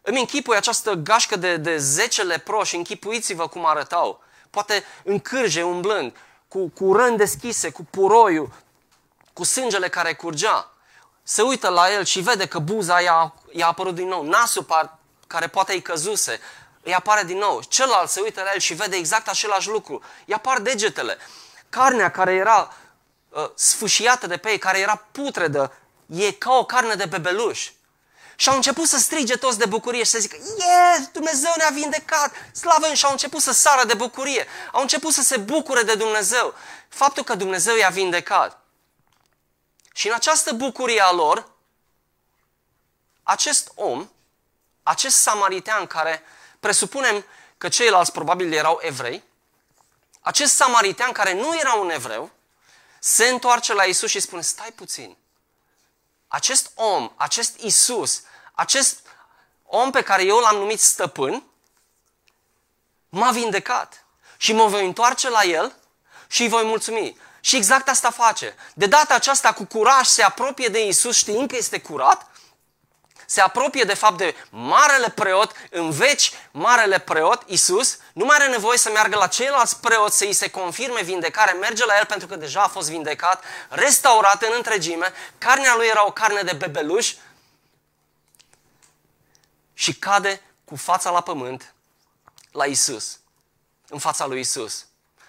Îmi 0.03 0.19
închipui 0.19 0.57
această 0.57 0.93
gașcă 0.93 1.37
de, 1.37 1.57
de 1.57 1.77
10 1.77 2.23
leproși, 2.23 2.77
închipuiți-vă 2.77 3.49
cum 3.49 3.67
arătau. 3.67 4.23
Poate 4.50 4.85
în 5.05 5.21
cârje 5.21 5.62
umblând, 5.62 6.17
cu, 6.49 6.69
cu 6.69 6.93
răni 6.93 7.17
deschise, 7.17 7.71
cu 7.71 7.87
puroiul, 7.91 8.53
cu 9.33 9.45
sângele 9.45 9.89
care 9.89 10.15
curgea. 10.15 10.73
Se 11.23 11.43
uită 11.43 11.69
la 11.69 11.93
el 11.93 12.05
și 12.05 12.21
vede 12.21 12.47
că 12.47 12.59
buza 12.59 13.00
i-a, 13.00 13.35
i-a 13.53 13.67
apărut 13.67 13.95
din 13.95 14.09
nou, 14.09 14.23
nasul 14.23 14.65
par, 14.65 14.99
care 15.31 15.47
poate 15.47 15.73
îi 15.73 15.83
căzuse, 15.83 16.41
îi 16.83 16.95
apare 16.95 17.23
din 17.23 17.39
nou. 17.39 17.63
Celălalt 17.69 18.11
se 18.11 18.21
uită 18.21 18.43
la 18.43 18.51
el 18.53 18.61
și 18.61 18.75
vede 18.75 18.97
exact 18.97 19.29
același 19.29 19.69
lucru. 19.69 20.03
Îi 20.27 20.35
apar 20.35 20.61
degetele. 20.61 21.19
Carnea 21.69 22.11
care 22.11 22.35
era 22.35 22.77
uh, 23.29 23.51
sfâșiată 23.55 24.27
de 24.27 24.37
pe 24.37 24.51
ei, 24.51 24.59
care 24.59 24.79
era 24.79 25.07
putredă, 25.13 25.73
e 26.07 26.33
ca 26.33 26.53
o 26.53 26.65
carne 26.65 26.95
de 26.95 27.07
bebeluș. 27.07 27.71
Și 28.37 28.49
au 28.49 28.55
început 28.55 28.89
să 28.89 28.99
strige 28.99 29.37
toți 29.37 29.59
de 29.59 29.67
bucurie 29.67 30.03
și 30.03 30.11
să 30.11 30.19
zică, 30.19 30.37
yes, 30.37 31.07
Dumnezeu 31.13 31.53
ne-a 31.57 31.71
vindecat, 31.73 32.33
slavă 32.53 32.95
Și 32.95 33.05
au 33.05 33.11
început 33.11 33.41
să 33.41 33.53
sară 33.53 33.85
de 33.85 33.95
bucurie. 33.95 34.47
Au 34.73 34.81
început 34.81 35.13
să 35.13 35.23
se 35.23 35.37
bucure 35.37 35.83
de 35.83 35.95
Dumnezeu. 35.95 36.55
Faptul 36.89 37.25
că 37.25 37.35
Dumnezeu 37.35 37.77
i-a 37.77 37.89
vindecat. 37.89 38.61
Și 39.95 40.07
în 40.07 40.15
această 40.15 40.53
bucurie 40.53 41.01
a 41.01 41.13
lor, 41.13 41.49
acest 43.23 43.71
om 43.75 44.09
acest 44.83 45.17
samaritean 45.17 45.87
care 45.87 46.23
presupunem 46.61 47.25
că 47.59 47.69
ceilalți 47.69 48.12
probabil 48.12 48.52
erau 48.52 48.79
evrei, 48.83 49.25
acest 50.21 50.55
samaritean 50.55 51.12
care 51.12 51.33
nu 51.33 51.59
era 51.59 51.73
un 51.73 51.90
evreu, 51.90 52.31
se 52.99 53.29
întoarce 53.29 53.75
la 53.75 53.83
Isus 53.83 54.11
și 54.11 54.21
spune, 54.21 54.43
stai 54.43 54.73
puțin, 54.75 55.17
acest 56.29 56.71
om, 56.75 57.12
acest 57.17 57.59
Isus, 57.59 58.23
acest 58.52 58.99
om 59.64 59.90
pe 59.90 60.02
care 60.02 60.25
eu 60.25 60.38
l-am 60.38 60.57
numit 60.57 60.81
stăpân, 60.81 61.43
m-a 63.09 63.31
vindecat 63.31 64.05
și 64.37 64.52
mă 64.52 64.67
voi 64.67 64.87
întoarce 64.87 65.29
la 65.29 65.43
el 65.43 65.76
și 66.26 66.43
îi 66.43 66.49
voi 66.49 66.64
mulțumi. 66.64 67.17
Și 67.40 67.57
exact 67.57 67.88
asta 67.88 68.11
face. 68.11 68.55
De 68.75 68.87
data 68.87 69.14
aceasta, 69.14 69.52
cu 69.52 69.64
curaj, 69.64 70.07
se 70.07 70.23
apropie 70.23 70.69
de 70.69 70.87
Isus 70.87 71.17
știind 71.17 71.50
că 71.50 71.57
este 71.57 71.81
curat, 71.81 72.30
se 73.31 73.41
apropie 73.41 73.83
de 73.83 73.95
fapt 73.95 74.17
de 74.17 74.35
marele 74.51 75.11
preot, 75.11 75.53
în 75.71 75.91
veci 75.91 76.33
marele 76.51 76.99
preot, 76.99 77.43
Isus, 77.47 77.99
nu 78.13 78.25
mai 78.25 78.37
are 78.37 78.51
nevoie 78.51 78.79
să 78.79 78.91
meargă 78.91 79.17
la 79.17 79.27
ceilalți 79.27 79.81
preoți 79.81 80.17
să 80.17 80.25
îi 80.25 80.33
se 80.33 80.51
confirme 80.51 81.03
vindecare, 81.03 81.53
merge 81.53 81.85
la 81.85 81.99
el 81.99 82.07
pentru 82.07 82.27
că 82.27 82.37
deja 82.37 82.63
a 82.63 82.69
fost 82.69 82.91
vindecat, 82.91 83.45
restaurat 83.69 84.43
în 84.43 84.53
întregime, 84.57 85.13
carnea 85.39 85.77
lui 85.77 85.87
era 85.87 86.07
o 86.07 86.13
carne 86.13 86.43
de 86.43 86.53
bebeluș 86.53 87.15
și 89.75 89.95
cade 89.95 90.43
cu 90.65 90.77
fața 90.77 91.11
la 91.11 91.21
pământ 91.21 91.75
la 92.53 92.65
Isus, 92.65 93.19
în 93.89 93.99
fața 93.99 94.27
lui 94.27 94.41
Isus 94.41 94.87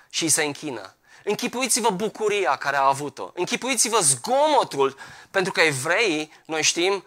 și 0.10 0.24
îi 0.24 0.29
se 0.29 0.43
închină. 0.43 0.96
Închipuiți-vă 1.24 1.89
bucuria 1.89 2.55
care 2.55 2.77
a 2.77 2.86
avut-o. 2.86 3.31
Închipuiți-vă 3.34 4.00
zgomotul, 4.00 4.98
pentru 5.31 5.51
că 5.51 5.62
evreii, 5.62 6.34
noi 6.46 6.62
știm, 6.63 7.03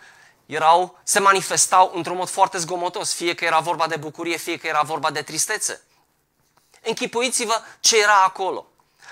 erau, 0.47 1.01
se 1.03 1.19
manifestau 1.19 1.93
într-un 1.95 2.17
mod 2.17 2.29
foarte 2.29 2.59
zgomotos, 2.59 3.15
fie 3.15 3.35
că 3.35 3.45
era 3.45 3.61
vorba 3.61 3.87
de 3.87 3.97
bucurie, 3.97 4.37
fie 4.37 4.57
că 4.57 4.67
era 4.67 4.83
vorba 4.83 5.11
de 5.11 5.23
tristețe. 5.23 5.83
Închipuiți-vă 6.83 7.63
ce 7.81 8.01
era 8.01 8.23
acolo. 8.23 8.67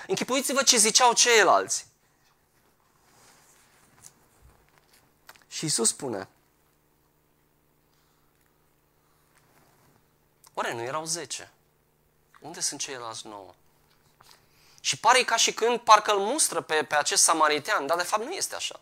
Închipuiți-vă 0.07 0.63
ce 0.63 0.77
ziceau 0.77 1.13
ceilalți. 1.13 1.85
Și 5.47 5.65
Isus 5.65 5.87
spune, 5.87 6.27
Oare 10.53 10.73
nu 10.73 10.81
erau 10.81 11.05
zece? 11.05 11.51
Unde 12.39 12.59
sunt 12.59 12.79
ceilalți 12.79 13.27
nouă? 13.27 13.53
Și 14.79 14.97
pare 14.97 15.23
ca 15.23 15.35
și 15.35 15.53
când 15.53 15.79
parcă 15.79 16.11
îl 16.11 16.19
mustră 16.19 16.61
pe, 16.61 16.83
pe 16.83 16.95
acest 16.95 17.23
samaritean, 17.23 17.85
dar 17.85 17.97
de 17.97 18.03
fapt 18.03 18.23
nu 18.23 18.31
este 18.31 18.55
așa. 18.55 18.79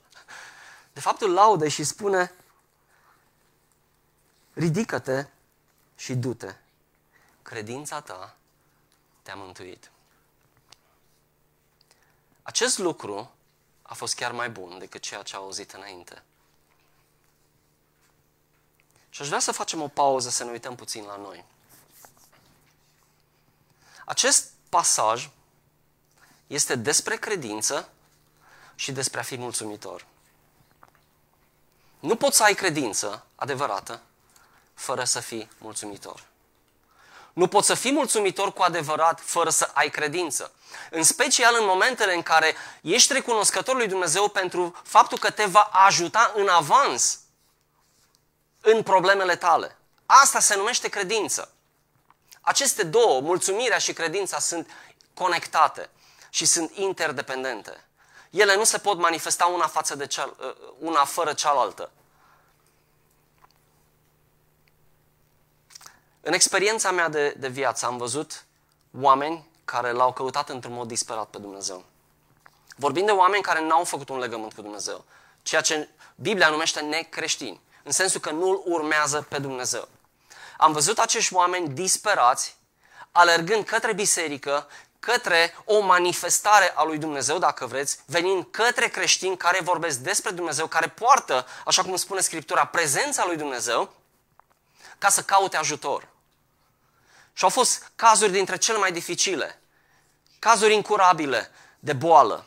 De 0.93 0.99
fapt 0.99 1.21
îl 1.21 1.33
laudă 1.33 1.67
și 1.67 1.83
spune, 1.83 2.33
ridică-te 4.53 5.25
și 5.95 6.15
du-te. 6.15 6.55
Credința 7.41 8.01
ta 8.01 8.35
te-a 9.21 9.35
mântuit. 9.35 9.91
Acest 12.41 12.77
lucru 12.77 13.31
a 13.81 13.93
fost 13.93 14.15
chiar 14.15 14.31
mai 14.31 14.49
bun 14.49 14.79
decât 14.79 15.01
ceea 15.01 15.21
ce 15.21 15.35
a 15.35 15.39
auzit 15.39 15.71
înainte. 15.71 16.23
Și 19.09 19.21
aș 19.21 19.27
vrea 19.27 19.39
să 19.39 19.51
facem 19.51 19.81
o 19.81 19.87
pauză, 19.87 20.29
să 20.29 20.43
ne 20.43 20.51
uităm 20.51 20.75
puțin 20.75 21.03
la 21.03 21.15
noi. 21.15 21.45
Acest 24.05 24.51
pasaj 24.69 25.29
este 26.47 26.75
despre 26.75 27.15
credință 27.15 27.89
și 28.75 28.91
despre 28.91 29.19
a 29.19 29.23
fi 29.23 29.37
mulțumitor. 29.37 30.05
Nu 31.99 32.15
poți 32.15 32.37
să 32.37 32.43
ai 32.43 32.53
credință 32.53 33.25
adevărată 33.35 34.01
fără 34.73 35.03
să 35.03 35.19
fii 35.19 35.49
mulțumitor. 35.57 36.23
Nu 37.33 37.47
poți 37.47 37.67
să 37.67 37.73
fii 37.73 37.91
mulțumitor 37.91 38.53
cu 38.53 38.61
adevărat 38.61 39.19
fără 39.23 39.49
să 39.49 39.69
ai 39.73 39.89
credință. 39.89 40.51
În 40.89 41.03
special 41.03 41.55
în 41.59 41.65
momentele 41.65 42.13
în 42.13 42.21
care 42.21 42.55
ești 42.81 43.13
recunoscător 43.13 43.75
lui 43.75 43.87
Dumnezeu 43.87 44.27
pentru 44.27 44.81
faptul 44.83 45.17
că 45.17 45.29
te 45.29 45.45
va 45.45 45.69
ajuta 45.71 46.31
în 46.35 46.47
avans 46.47 47.19
în 48.61 48.83
problemele 48.83 49.35
tale. 49.35 49.77
Asta 50.05 50.39
se 50.39 50.55
numește 50.55 50.89
credință. 50.89 51.53
Aceste 52.41 52.83
două, 52.83 53.19
mulțumirea 53.19 53.77
și 53.77 53.93
credința, 53.93 54.39
sunt 54.39 54.69
conectate 55.13 55.89
și 56.29 56.45
sunt 56.45 56.71
interdependente. 56.75 57.85
Ele 58.29 58.55
nu 58.55 58.63
se 58.63 58.77
pot 58.77 58.97
manifesta 58.97 59.45
una, 59.45 59.67
față 59.67 59.95
de 59.95 60.07
ceal, 60.07 60.35
uh, 60.39 60.55
una 60.79 61.05
fără 61.05 61.33
cealaltă. 61.33 61.91
În 66.21 66.33
experiența 66.33 66.91
mea 66.91 67.09
de, 67.09 67.35
de 67.37 67.47
viață 67.47 67.85
am 67.85 67.97
văzut 67.97 68.45
oameni 69.01 69.49
care 69.65 69.91
l-au 69.91 70.13
căutat 70.13 70.49
într-un 70.49 70.73
mod 70.73 70.87
disperat 70.87 71.25
pe 71.25 71.37
Dumnezeu. 71.37 71.85
Vorbim 72.75 73.05
de 73.05 73.11
oameni 73.11 73.43
care 73.43 73.65
n-au 73.65 73.83
făcut 73.83 74.09
un 74.09 74.19
legământ 74.19 74.53
cu 74.53 74.61
Dumnezeu, 74.61 75.05
ceea 75.41 75.61
ce 75.61 75.89
Biblia 76.15 76.49
numește 76.49 76.79
necreștini, 76.79 77.61
în 77.83 77.91
sensul 77.91 78.19
că 78.19 78.31
nu-L 78.31 78.61
urmează 78.65 79.25
pe 79.29 79.37
Dumnezeu. 79.37 79.87
Am 80.57 80.71
văzut 80.71 80.99
acești 80.99 81.33
oameni 81.33 81.69
disperați, 81.69 82.55
alergând 83.11 83.65
către 83.65 83.93
biserică, 83.93 84.67
către 84.99 85.55
o 85.65 85.79
manifestare 85.79 86.73
a 86.75 86.83
lui 86.83 86.97
Dumnezeu, 86.97 87.37
dacă 87.37 87.65
vreți, 87.65 87.99
venind 88.05 88.45
către 88.51 88.87
creștini 88.87 89.37
care 89.37 89.59
vorbesc 89.61 89.97
despre 89.97 90.31
Dumnezeu, 90.31 90.67
care 90.67 90.87
poartă, 90.87 91.45
așa 91.65 91.83
cum 91.83 91.95
spune 91.95 92.21
Scriptura, 92.21 92.65
prezența 92.65 93.25
lui 93.25 93.37
Dumnezeu, 93.37 93.93
ca 95.01 95.09
să 95.09 95.23
caute 95.23 95.57
ajutor. 95.57 96.07
Și 97.33 97.43
au 97.43 97.49
fost 97.49 97.91
cazuri 97.95 98.31
dintre 98.31 98.57
cele 98.57 98.77
mai 98.77 98.91
dificile, 98.91 99.61
cazuri 100.39 100.73
incurabile 100.73 101.51
de 101.79 101.93
boală, 101.93 102.45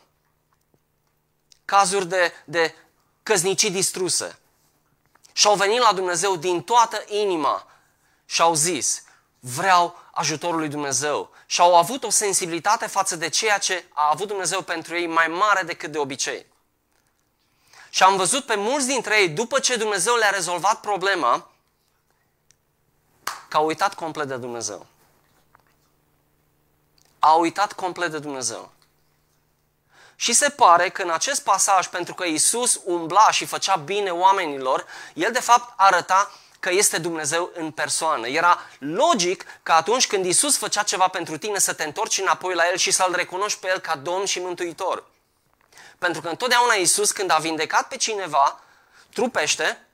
cazuri 1.65 2.07
de, 2.07 2.33
de 2.45 2.75
căznicii 3.23 3.71
distruse. 3.71 4.39
Și 5.33 5.47
au 5.47 5.55
venit 5.55 5.81
la 5.81 5.93
Dumnezeu 5.93 6.37
din 6.37 6.63
toată 6.63 7.05
inima 7.07 7.67
și 8.25 8.41
au 8.41 8.55
zis, 8.55 9.03
vreau 9.39 9.99
ajutorul 10.13 10.59
lui 10.59 10.69
Dumnezeu. 10.69 11.31
Și 11.47 11.61
au 11.61 11.77
avut 11.77 12.05
o 12.05 12.11
sensibilitate 12.11 12.87
față 12.87 13.17
de 13.17 13.29
ceea 13.29 13.59
ce 13.59 13.85
a 13.93 14.09
avut 14.13 14.29
Dumnezeu 14.29 14.63
pentru 14.63 14.97
ei 14.97 15.07
mai 15.07 15.27
mare 15.27 15.63
decât 15.63 15.93
de 15.93 15.99
obicei. 15.99 16.47
Și 17.91 18.03
am 18.03 18.17
văzut 18.17 18.45
pe 18.45 18.55
mulți 18.55 18.87
dintre 18.87 19.21
ei, 19.21 19.29
după 19.29 19.59
ce 19.59 19.77
Dumnezeu 19.77 20.15
le-a 20.15 20.31
rezolvat 20.31 20.81
problema, 20.81 21.49
că 23.55 23.61
au 23.61 23.67
uitat 23.67 23.95
complet 23.95 24.29
de 24.29 24.37
Dumnezeu. 24.37 24.87
Au 27.19 27.41
uitat 27.41 27.73
complet 27.73 28.11
de 28.11 28.19
Dumnezeu. 28.19 28.73
Și 30.17 30.33
se 30.33 30.49
pare 30.49 30.89
că 30.89 31.03
în 31.03 31.11
acest 31.11 31.43
pasaj, 31.43 31.87
pentru 31.87 32.15
că 32.15 32.25
Isus 32.25 32.81
umbla 32.85 33.31
și 33.31 33.45
făcea 33.45 33.77
bine 33.77 34.11
oamenilor, 34.11 34.87
El 35.15 35.33
de 35.33 35.41
fapt 35.41 35.73
arăta 35.77 36.31
că 36.61 36.71
este 36.71 36.99
Dumnezeu 36.99 37.51
în 37.55 37.71
persoană. 37.71 38.27
Era 38.29 38.61
logic 38.79 39.45
că 39.63 39.73
atunci 39.73 40.07
când 40.07 40.25
Isus 40.25 40.57
făcea 40.57 40.83
ceva 40.83 41.09
pentru 41.09 41.39
tine 41.39 41.59
să 41.59 41.73
te 41.73 41.85
întorci 41.85 42.19
înapoi 42.19 42.55
la 42.55 42.69
El 42.71 42.77
și 42.77 42.91
să-L 42.91 43.15
recunoști 43.15 43.61
pe 43.61 43.69
El 43.69 43.79
ca 43.79 43.97
Domn 43.97 44.25
și 44.25 44.41
Mântuitor. 44.41 45.05
Pentru 45.99 46.21
că 46.21 46.29
întotdeauna 46.29 46.73
Isus 46.73 47.13
când 47.13 47.31
a 47.31 47.39
vindecat 47.39 47.89
pe 47.89 47.97
cineva, 47.97 48.61
trupește, 49.13 49.87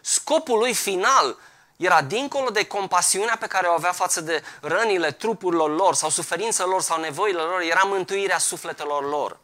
scopul 0.00 0.58
lui 0.58 0.74
final 0.74 1.36
era 1.78 2.02
dincolo 2.02 2.50
de 2.50 2.66
compasiunea 2.66 3.36
pe 3.36 3.46
care 3.46 3.66
o 3.66 3.72
avea 3.72 3.92
față 3.92 4.20
de 4.20 4.42
rănile 4.60 5.10
trupurilor 5.10 5.76
lor 5.76 5.94
sau 5.94 6.10
suferințele 6.10 6.68
lor 6.68 6.82
sau 6.82 7.00
nevoile 7.00 7.40
lor, 7.40 7.60
era 7.60 7.82
mântuirea 7.82 8.38
sufletelor 8.38 9.08
lor. 9.08 9.38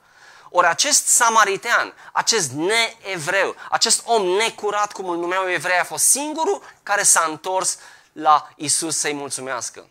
Ori 0.50 0.66
acest 0.66 1.06
samaritean, 1.06 1.94
acest 2.12 2.50
neevreu, 2.50 3.54
acest 3.70 4.02
om 4.04 4.26
necurat, 4.26 4.92
cum 4.92 5.08
îl 5.08 5.16
numeau 5.16 5.50
evrei, 5.50 5.78
a 5.78 5.84
fost 5.84 6.04
singurul 6.04 6.62
care 6.82 7.02
s-a 7.02 7.26
întors 7.28 7.78
la 8.12 8.48
Isus 8.56 8.98
să-i 8.98 9.12
mulțumească. 9.12 9.88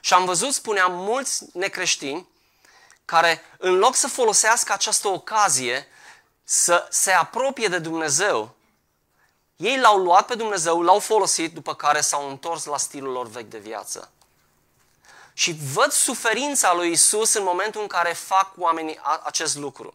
Și 0.00 0.14
am 0.14 0.24
văzut, 0.24 0.52
spuneam, 0.52 0.92
mulți 0.92 1.44
necreștini 1.52 2.28
care, 3.04 3.42
în 3.58 3.78
loc 3.78 3.94
să 3.94 4.08
folosească 4.08 4.72
această 4.72 5.08
ocazie 5.08 5.88
să 6.44 6.86
se 6.90 7.12
apropie 7.12 7.68
de 7.68 7.78
Dumnezeu, 7.78 8.54
ei 9.58 9.78
l-au 9.78 9.98
luat 9.98 10.26
pe 10.26 10.34
Dumnezeu, 10.34 10.82
l-au 10.82 10.98
folosit, 10.98 11.54
după 11.54 11.74
care 11.74 12.00
s-au 12.00 12.28
întors 12.28 12.64
la 12.64 12.76
stilul 12.76 13.12
lor 13.12 13.26
vechi 13.26 13.48
de 13.48 13.58
viață. 13.58 14.10
Și 15.32 15.56
văd 15.72 15.92
suferința 15.92 16.74
lui 16.74 16.90
Isus 16.90 17.34
în 17.34 17.42
momentul 17.42 17.80
în 17.80 17.86
care 17.86 18.12
fac 18.12 18.52
oamenii 18.56 19.00
acest 19.22 19.56
lucru. 19.56 19.94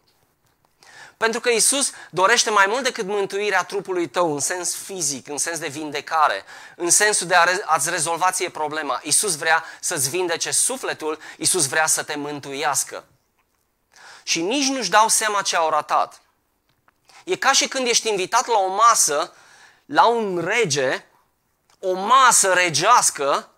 Pentru 1.17 1.39
că 1.39 1.49
Isus 1.49 1.91
dorește 2.09 2.49
mai 2.49 2.65
mult 2.67 2.83
decât 2.83 3.05
mântuirea 3.05 3.63
trupului 3.63 4.07
tău 4.07 4.33
în 4.33 4.39
sens 4.39 4.75
fizic, 4.75 5.27
în 5.27 5.37
sens 5.37 5.59
de 5.59 5.67
vindecare, 5.67 6.43
în 6.75 6.89
sensul 6.89 7.27
de 7.27 7.35
a-ți 7.65 7.89
rezolva 7.89 8.31
ție 8.31 8.49
problema. 8.49 8.99
Isus 9.03 9.35
vrea 9.35 9.63
să-ți 9.79 10.09
vindece 10.09 10.51
sufletul, 10.51 11.19
Isus 11.37 11.67
vrea 11.67 11.87
să 11.87 12.03
te 12.03 12.15
mântuiască. 12.15 13.05
Și 14.23 14.41
nici 14.41 14.67
nu-și 14.67 14.89
dau 14.89 15.07
seama 15.07 15.41
ce 15.41 15.55
au 15.55 15.69
ratat. 15.69 16.21
E 17.23 17.35
ca 17.35 17.51
și 17.51 17.67
când 17.67 17.87
ești 17.87 18.09
invitat 18.09 18.47
la 18.47 18.57
o 18.57 18.73
masă, 18.73 19.33
la 19.93 20.07
un 20.07 20.41
rege, 20.45 21.05
o 21.79 21.93
masă 21.93 22.53
regească, 22.53 23.49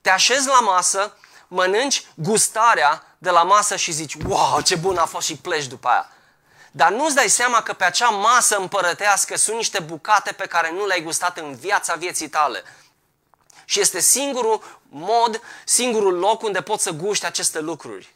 te 0.00 0.10
așezi 0.10 0.46
la 0.46 0.60
masă, 0.60 1.16
mănânci 1.48 2.06
gustarea 2.14 3.16
de 3.18 3.30
la 3.30 3.42
masă 3.42 3.76
și 3.76 3.92
zici, 3.92 4.14
wow, 4.26 4.60
ce 4.60 4.76
bun 4.76 4.96
a 4.96 5.04
fost 5.04 5.26
și 5.26 5.36
pleci 5.36 5.66
după 5.66 5.88
aia. 5.88 6.12
Dar 6.70 6.92
nu-ți 6.92 7.14
dai 7.14 7.28
seama 7.28 7.62
că 7.62 7.72
pe 7.72 7.84
acea 7.84 8.08
masă 8.08 8.56
împărătească 8.56 9.36
sunt 9.36 9.56
niște 9.56 9.78
bucate 9.78 10.32
pe 10.32 10.46
care 10.46 10.72
nu 10.72 10.86
le-ai 10.86 11.02
gustat 11.02 11.38
în 11.38 11.54
viața 11.54 11.94
vieții 11.94 12.28
tale. 12.28 12.62
Și 13.64 13.80
este 13.80 14.00
singurul 14.00 14.80
mod, 14.88 15.42
singurul 15.64 16.18
loc 16.18 16.42
unde 16.42 16.60
poți 16.60 16.82
să 16.82 16.90
guști 16.90 17.26
aceste 17.26 17.60
lucruri. 17.60 18.14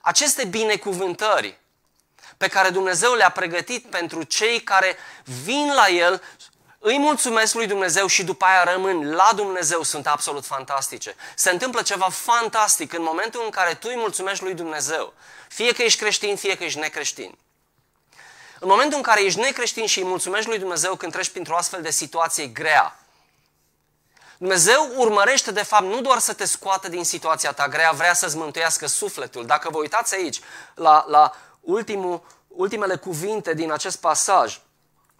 aceste 0.00 0.44
binecuvântări 0.44 1.60
pe 2.36 2.48
care 2.48 2.70
Dumnezeu 2.70 3.14
le-a 3.14 3.30
pregătit 3.30 3.90
pentru 3.90 4.22
cei 4.22 4.60
care 4.60 4.96
vin 5.44 5.72
la 5.74 5.88
El, 5.88 6.22
îi 6.78 6.98
mulțumesc 6.98 7.54
lui 7.54 7.66
Dumnezeu 7.66 8.06
și 8.06 8.24
după 8.24 8.44
aia 8.44 8.72
rămân 8.72 9.14
la 9.14 9.30
Dumnezeu, 9.34 9.82
sunt 9.82 10.06
absolut 10.06 10.46
fantastice. 10.46 11.14
Se 11.34 11.50
întâmplă 11.50 11.82
ceva 11.82 12.08
fantastic 12.10 12.92
în 12.92 13.02
momentul 13.02 13.42
în 13.44 13.50
care 13.50 13.74
tu 13.74 13.86
îi 13.90 13.96
mulțumești 13.96 14.44
lui 14.44 14.54
Dumnezeu, 14.54 15.12
fie 15.48 15.72
că 15.72 15.82
ești 15.82 16.00
creștin, 16.00 16.36
fie 16.36 16.56
că 16.56 16.64
ești 16.64 16.78
necreștin. 16.78 17.38
În 18.60 18.68
momentul 18.68 18.96
în 18.96 19.02
care 19.02 19.24
ești 19.24 19.40
necreștin 19.40 19.86
și 19.86 19.98
îi 19.98 20.04
mulțumești 20.04 20.48
lui 20.48 20.58
Dumnezeu 20.58 20.96
când 20.96 21.12
treci 21.12 21.28
printr-o 21.28 21.56
astfel 21.56 21.82
de 21.82 21.90
situație 21.90 22.46
grea, 22.46 22.98
Dumnezeu 24.38 24.92
urmărește, 24.96 25.50
de 25.50 25.62
fapt, 25.62 25.84
nu 25.84 26.00
doar 26.00 26.18
să 26.18 26.32
te 26.32 26.44
scoată 26.44 26.88
din 26.88 27.04
situația 27.04 27.52
ta 27.52 27.68
grea, 27.68 27.90
vrea 27.90 28.14
să-ți 28.14 28.36
mântuiască 28.36 28.86
sufletul. 28.86 29.46
Dacă 29.46 29.70
vă 29.70 29.78
uitați 29.78 30.14
aici 30.14 30.40
la, 30.74 31.04
la 31.08 31.34
ultimul, 31.60 32.22
ultimele 32.48 32.96
cuvinte 32.96 33.54
din 33.54 33.72
acest 33.72 34.00
pasaj, 34.00 34.60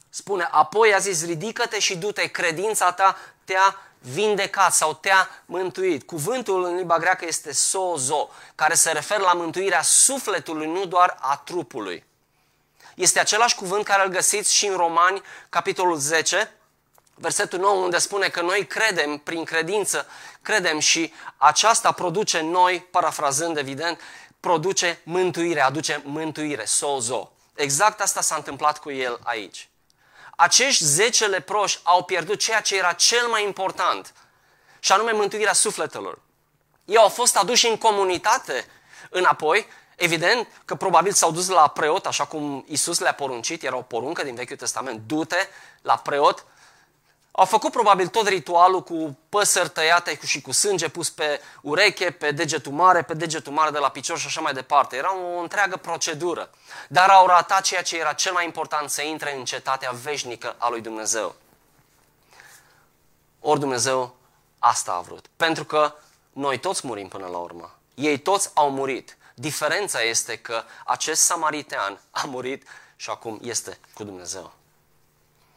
spune, 0.09 0.49
apoi 0.51 0.95
a 0.95 0.99
zis, 0.99 1.25
ridică-te 1.25 1.79
și 1.79 1.97
du-te, 1.97 2.27
credința 2.27 2.93
ta 2.93 3.17
te-a 3.45 3.77
vindecat 3.99 4.75
sau 4.75 4.95
te-a 4.95 5.29
mântuit. 5.47 6.03
Cuvântul 6.03 6.65
în 6.65 6.77
limba 6.77 6.99
greacă 6.99 7.25
este 7.27 7.53
sozo, 7.53 8.31
care 8.55 8.75
se 8.75 8.93
referă 8.93 9.23
la 9.23 9.33
mântuirea 9.33 9.83
sufletului, 9.83 10.67
nu 10.67 10.85
doar 10.85 11.17
a 11.21 11.37
trupului. 11.37 12.05
Este 12.95 13.21
același 13.21 13.55
cuvânt 13.55 13.85
care 13.85 14.05
îl 14.05 14.11
găsiți 14.11 14.55
și 14.55 14.67
în 14.67 14.77
Romani, 14.77 15.23
capitolul 15.49 15.97
10, 15.97 16.53
versetul 17.15 17.59
9, 17.59 17.83
unde 17.83 17.99
spune 17.99 18.29
că 18.29 18.41
noi 18.41 18.67
credem, 18.67 19.17
prin 19.17 19.45
credință, 19.45 20.07
credem 20.43 20.79
și 20.79 21.13
aceasta 21.37 21.93
produce 21.93 22.41
noi, 22.41 22.81
parafrazând 22.91 23.57
evident, 23.57 24.01
produce 24.41 25.01
mântuire, 25.03 25.61
aduce 25.61 26.03
mântuire, 26.05 26.65
sozo. 26.65 27.33
Exact 27.55 28.01
asta 28.01 28.21
s-a 28.21 28.35
întâmplat 28.35 28.79
cu 28.79 28.91
el 28.91 29.19
aici. 29.23 29.69
Acești 30.37 30.85
zece 30.85 31.27
leproși 31.27 31.79
au 31.83 32.05
pierdut 32.05 32.39
ceea 32.39 32.61
ce 32.61 32.77
era 32.77 32.93
cel 32.93 33.27
mai 33.27 33.45
important, 33.45 34.13
și 34.81 34.93
anume 34.93 35.13
mântuirea 35.13 35.53
sufletelor. 35.53 36.19
Ei 36.85 36.97
au 36.97 37.09
fost 37.09 37.37
aduși 37.37 37.69
în 37.69 37.77
comunitate 37.77 38.67
înapoi, 39.11 39.67
evident 39.97 40.49
că 40.65 40.75
probabil 40.75 41.13
s-au 41.13 41.31
dus 41.31 41.49
la 41.49 41.69
preot, 41.69 42.07
așa 42.07 42.25
cum 42.25 42.65
Isus 42.69 42.99
le-a 42.99 43.15
poruncit, 43.15 43.63
era 43.63 43.77
o 43.77 43.83
poruncă 43.83 44.23
din 44.23 44.35
Vechiul 44.35 44.57
Testament, 44.57 45.01
du-te 45.07 45.49
la 45.83 45.97
preot, 45.97 46.47
au 47.39 47.45
făcut 47.45 47.73
probabil 47.73 48.09
tot 48.09 48.29
ritualul 48.29 48.83
cu 48.83 49.19
păsări 49.29 49.69
tăiate 49.69 50.19
și 50.27 50.41
cu 50.41 50.53
sânge 50.53 50.89
pus 50.89 51.11
pe 51.11 51.41
ureche, 51.63 52.11
pe 52.11 52.31
degetul 52.31 52.73
mare, 52.73 53.03
pe 53.03 53.15
degetul 53.15 53.53
mare 53.53 53.71
de 53.71 53.79
la 53.79 53.89
picior 53.89 54.19
și 54.19 54.27
așa 54.27 54.41
mai 54.41 54.53
departe. 54.53 54.97
Era 54.97 55.17
o 55.17 55.39
întreagă 55.41 55.77
procedură. 55.77 56.51
Dar 56.89 57.09
au 57.09 57.27
ratat 57.27 57.63
ceea 57.63 57.83
ce 57.83 57.99
era 57.99 58.13
cel 58.13 58.33
mai 58.33 58.45
important, 58.45 58.91
să 58.91 59.03
intre 59.03 59.37
în 59.37 59.45
cetatea 59.45 59.91
veșnică 59.91 60.55
a 60.59 60.69
lui 60.69 60.81
Dumnezeu. 60.81 61.35
Ori 63.41 63.61
Dumnezeu 63.61 64.17
asta 64.59 64.93
a 64.93 65.01
vrut. 65.01 65.27
Pentru 65.37 65.65
că 65.65 65.95
noi 66.33 66.59
toți 66.59 66.87
murim 66.87 67.09
până 67.09 67.27
la 67.27 67.39
urmă. 67.39 67.79
Ei 67.95 68.19
toți 68.19 68.51
au 68.55 68.71
murit. 68.71 69.17
Diferența 69.35 70.03
este 70.03 70.37
că 70.39 70.63
acest 70.85 71.23
samaritean 71.23 72.01
a 72.11 72.23
murit 72.27 72.69
și 72.97 73.11
acum 73.11 73.39
este 73.43 73.79
cu 73.95 74.05
Dumnezeu. 74.05 74.53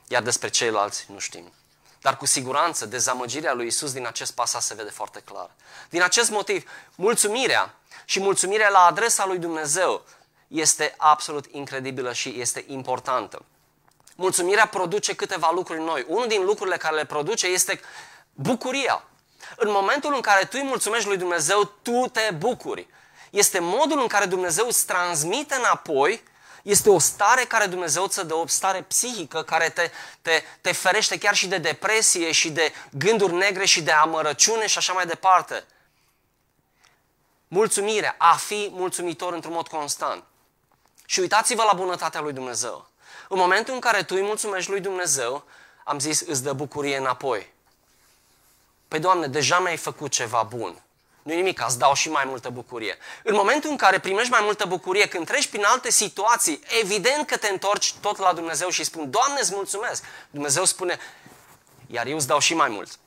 Iar 0.07 0.21
despre 0.21 0.49
ceilalți 0.49 1.05
nu 1.09 1.19
știm. 1.19 1.51
Dar 2.01 2.17
cu 2.17 2.25
siguranță 2.25 2.85
dezamăgirea 2.85 3.53
lui 3.53 3.67
Isus 3.67 3.93
din 3.93 4.07
acest 4.07 4.31
pasaj 4.31 4.61
se 4.61 4.73
vede 4.73 4.89
foarte 4.89 5.19
clar. 5.19 5.49
Din 5.89 6.01
acest 6.01 6.29
motiv, 6.29 6.69
mulțumirea 6.95 7.75
și 8.05 8.19
mulțumirea 8.19 8.69
la 8.69 8.79
adresa 8.79 9.25
lui 9.25 9.37
Dumnezeu 9.37 10.05
este 10.47 10.93
absolut 10.97 11.45
incredibilă 11.51 12.13
și 12.13 12.39
este 12.39 12.63
importantă. 12.67 13.45
Mulțumirea 14.15 14.67
produce 14.67 15.15
câteva 15.15 15.51
lucruri 15.53 15.81
noi. 15.81 16.05
Unul 16.07 16.27
din 16.27 16.43
lucrurile 16.43 16.77
care 16.77 16.95
le 16.95 17.05
produce 17.05 17.47
este 17.47 17.79
bucuria. 18.33 19.03
În 19.55 19.71
momentul 19.71 20.13
în 20.13 20.21
care 20.21 20.45
tu 20.45 20.57
îi 20.61 20.67
mulțumești 20.67 21.07
lui 21.07 21.17
Dumnezeu, 21.17 21.63
tu 21.81 22.09
te 22.11 22.31
bucuri. 22.37 22.87
Este 23.29 23.59
modul 23.59 23.99
în 23.99 24.07
care 24.07 24.25
Dumnezeu 24.25 24.67
îți 24.67 24.85
transmite 24.85 25.55
înapoi 25.55 26.23
este 26.63 26.89
o 26.89 26.99
stare 26.99 27.43
care 27.43 27.65
Dumnezeu 27.65 28.07
ți 28.07 28.25
dă, 28.25 28.33
o 28.33 28.47
stare 28.47 28.81
psihică 28.81 29.43
care 29.43 29.69
te, 29.69 29.91
te, 30.21 30.43
te 30.61 30.71
ferește 30.71 31.17
chiar 31.17 31.35
și 31.35 31.47
de 31.47 31.57
depresie 31.57 32.31
și 32.31 32.49
de 32.49 32.73
gânduri 32.91 33.33
negre 33.33 33.65
și 33.65 33.81
de 33.81 33.91
amărăciune 33.91 34.67
și 34.67 34.77
așa 34.77 34.93
mai 34.93 35.05
departe. 35.05 35.63
Mulțumirea, 37.47 38.15
a 38.17 38.35
fi 38.35 38.69
mulțumitor 38.71 39.33
într-un 39.33 39.53
mod 39.53 39.67
constant. 39.67 40.23
Și 41.05 41.19
uitați-vă 41.19 41.63
la 41.63 41.73
bunătatea 41.73 42.21
lui 42.21 42.33
Dumnezeu. 42.33 42.89
În 43.29 43.37
momentul 43.37 43.73
în 43.73 43.79
care 43.79 44.03
tu 44.03 44.15
îi 44.15 44.21
mulțumești 44.21 44.69
lui 44.71 44.79
Dumnezeu, 44.79 45.43
am 45.83 45.99
zis, 45.99 46.21
îți 46.21 46.43
dă 46.43 46.53
bucurie 46.53 46.97
înapoi. 46.97 47.53
Păi, 48.87 48.99
Doamne, 48.99 49.27
deja 49.27 49.59
mi-ai 49.59 49.77
făcut 49.77 50.11
ceva 50.11 50.43
bun 50.43 50.81
nu 51.23 51.33
nimic, 51.33 51.63
îți 51.67 51.77
dau 51.77 51.93
și 51.93 52.09
mai 52.09 52.23
multă 52.25 52.49
bucurie. 52.49 52.97
În 53.23 53.35
momentul 53.35 53.69
în 53.69 53.77
care 53.77 53.99
primești 53.99 54.31
mai 54.31 54.41
multă 54.43 54.65
bucurie, 54.65 55.07
când 55.07 55.25
treci 55.25 55.47
prin 55.47 55.63
alte 55.63 55.91
situații, 55.91 56.63
evident 56.81 57.27
că 57.27 57.37
te 57.37 57.47
întorci 57.47 57.93
tot 57.93 58.17
la 58.17 58.33
Dumnezeu 58.33 58.69
și 58.69 58.83
spun, 58.83 59.09
Doamne, 59.09 59.39
îți 59.39 59.53
mulțumesc. 59.53 60.03
Dumnezeu 60.29 60.65
spune, 60.65 60.99
iar 61.87 62.05
eu 62.05 62.15
îți 62.15 62.27
dau 62.27 62.39
și 62.39 62.53
mai 62.53 62.69
mult. 62.69 62.99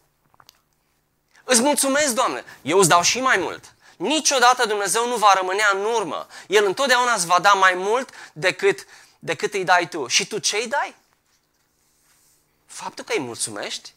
Îți 1.44 1.60
mulțumesc, 1.60 2.14
Doamne, 2.14 2.44
eu 2.62 2.78
îți 2.78 2.88
dau 2.88 3.02
și 3.02 3.20
mai 3.20 3.36
mult. 3.36 3.74
Niciodată 3.96 4.66
Dumnezeu 4.66 5.08
nu 5.08 5.16
va 5.16 5.32
rămânea 5.34 5.70
în 5.74 5.84
urmă. 5.84 6.26
El 6.46 6.64
întotdeauna 6.64 7.12
îți 7.12 7.26
va 7.26 7.40
da 7.40 7.52
mai 7.52 7.74
mult 7.74 8.10
decât, 8.32 8.86
decât 9.18 9.54
îi 9.54 9.64
dai 9.64 9.88
tu. 9.88 10.06
Și 10.06 10.26
tu 10.26 10.38
ce 10.38 10.56
îi 10.56 10.68
dai? 10.68 10.94
Faptul 12.66 13.04
că 13.04 13.12
îi 13.12 13.20
mulțumești 13.20 13.93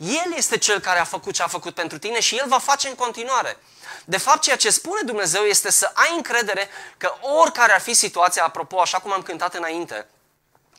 el 0.00 0.34
este 0.36 0.58
cel 0.58 0.80
care 0.80 0.98
a 0.98 1.04
făcut 1.04 1.34
ce 1.34 1.42
a 1.42 1.46
făcut 1.46 1.74
pentru 1.74 1.98
tine 1.98 2.20
și 2.20 2.36
El 2.36 2.48
va 2.48 2.58
face 2.58 2.88
în 2.88 2.94
continuare. 2.94 3.56
De 4.04 4.16
fapt, 4.18 4.40
ceea 4.40 4.56
ce 4.56 4.70
spune 4.70 5.00
Dumnezeu 5.04 5.42
este 5.42 5.70
să 5.70 5.90
ai 5.94 6.12
încredere 6.16 6.68
că 6.96 7.14
oricare 7.20 7.72
ar 7.72 7.80
fi 7.80 7.94
situația, 7.94 8.44
apropo, 8.44 8.80
așa 8.80 8.98
cum 8.98 9.12
am 9.12 9.22
cântat 9.22 9.54
înainte, 9.54 10.06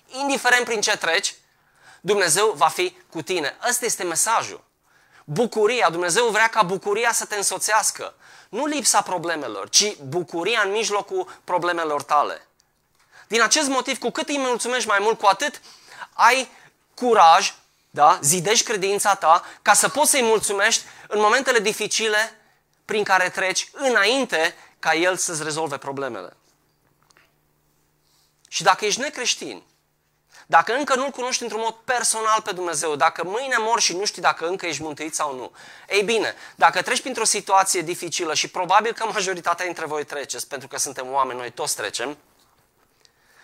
indiferent 0.08 0.66
prin 0.66 0.82
ce 0.82 0.98
treci, 0.98 1.36
Dumnezeu 2.00 2.54
va 2.56 2.68
fi 2.68 2.98
cu 3.10 3.22
tine. 3.22 3.58
Ăsta 3.70 3.86
este 3.86 4.04
mesajul. 4.04 4.64
Bucuria, 5.24 5.90
Dumnezeu 5.90 6.28
vrea 6.28 6.48
ca 6.48 6.64
bucuria 6.64 7.12
să 7.12 7.26
te 7.26 7.36
însoțească. 7.36 8.14
Nu 8.50 8.66
lipsa 8.66 9.02
problemelor, 9.02 9.70
ci 9.70 9.96
bucuria 9.96 10.62
în 10.66 10.72
mijlocul 10.72 11.40
problemelor 11.44 12.04
tale. 12.04 12.48
Din 13.28 13.42
acest 13.42 13.68
motiv, 13.68 14.00
cu 14.00 14.10
cât 14.10 14.30
îi 14.30 14.38
mulțumești 14.38 14.88
mai 14.88 14.98
mult, 15.02 15.20
cu 15.20 15.26
atât 15.26 15.62
ai 16.14 16.50
curaj 16.94 17.54
da? 17.94 18.20
Zidești 18.22 18.66
credința 18.66 19.16
ta 19.16 19.46
ca 19.62 19.74
să 19.74 19.90
poți 19.90 20.10
să-i 20.10 20.24
mulțumești 20.24 20.84
în 21.08 21.20
momentele 21.20 21.60
dificile 21.60 22.40
prin 22.86 23.04
care 23.04 23.30
treci 23.30 23.70
înainte 23.72 24.56
ca 24.80 24.94
El 24.94 25.18
să-ți 25.18 25.44
rezolve 25.44 25.78
problemele. 25.78 26.36
Și 28.48 28.64
dacă 28.64 28.86
ești 28.86 29.00
necreștin, 29.00 29.64
dacă 30.46 30.74
încă 30.74 30.96
nu-L 30.96 31.10
cunoști 31.10 31.44
într-un 31.44 31.62
mod 31.64 31.74
personal 31.74 32.42
pe 32.42 32.52
Dumnezeu, 32.52 32.96
dacă 32.96 33.24
mâine 33.24 33.56
mor 33.58 33.80
și 33.80 33.96
nu 33.96 34.06
știi 34.06 34.22
dacă 34.22 34.48
încă 34.48 34.66
ești 34.66 34.82
mântuit 34.82 35.16
sau 35.16 35.36
nu, 35.36 35.52
ei 35.90 36.04
bine, 36.04 36.36
dacă 36.56 36.82
treci 36.82 37.02
printr-o 37.02 37.24
situație 37.24 37.82
dificilă 37.82 38.34
și 38.34 38.48
probabil 38.48 38.94
că 38.94 39.06
majoritatea 39.06 39.66
dintre 39.66 39.86
voi 39.86 40.06
treceți, 40.06 40.48
pentru 40.48 40.68
că 40.68 40.78
suntem 40.78 41.12
oameni, 41.12 41.40
noi 41.40 41.52
toți 41.52 41.76
trecem, 41.76 42.18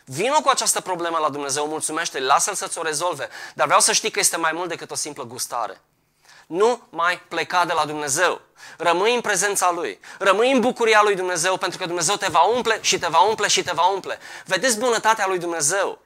Vino 0.10 0.42
cu 0.42 0.50
această 0.50 0.82
problemă 0.82 1.18
la 1.18 1.30
Dumnezeu, 1.30 1.68
mulțumește, 1.68 2.20
lasă-L 2.20 2.54
să-ți 2.54 2.78
o 2.78 2.82
rezolve. 2.82 3.30
Dar 3.54 3.66
vreau 3.66 3.82
să 3.82 3.92
știi 3.92 4.12
că 4.12 4.20
este 4.20 4.38
mai 4.38 4.52
mult 4.54 4.70
decât 4.70 4.92
o 4.92 4.96
simplă 4.96 5.24
gustare. 5.24 5.82
Nu 6.48 6.82
mai 6.90 7.20
pleca 7.20 7.66
de 7.66 7.74
la 7.74 7.86
Dumnezeu. 7.86 8.42
Rămâi 8.78 9.16
în 9.16 9.22
prezența 9.22 9.72
Lui. 9.72 10.00
Rămâi 10.20 10.52
în 10.52 10.60
bucuria 10.60 11.02
Lui 11.04 11.16
Dumnezeu 11.16 11.58
pentru 11.58 11.78
că 11.78 11.86
Dumnezeu 11.86 12.16
te 12.16 12.28
va 12.28 12.42
umple 12.42 12.80
și 12.82 13.00
te 13.00 13.08
va 13.08 13.20
umple 13.20 13.48
și 13.48 13.64
te 13.64 13.72
va 13.74 13.86
umple. 13.88 14.20
Vedeți 14.46 14.80
bunătatea 14.80 15.28
Lui 15.28 15.40
Dumnezeu. 15.40 16.02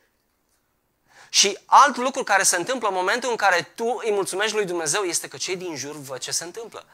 Și 1.29 1.57
alt 1.65 1.97
lucru 1.97 2.23
care 2.23 2.43
se 2.43 2.55
întâmplă 2.55 2.87
în 2.87 2.93
momentul 2.93 3.29
în 3.29 3.35
care 3.35 3.71
tu 3.75 3.99
îi 4.03 4.11
mulțumești 4.11 4.55
lui 4.55 4.65
Dumnezeu 4.65 5.01
este 5.01 5.27
că 5.27 5.37
cei 5.37 5.55
din 5.55 5.75
jur 5.75 5.95
văd 5.95 6.17
ce 6.17 6.31
se 6.31 6.43
întâmplă. 6.43 6.85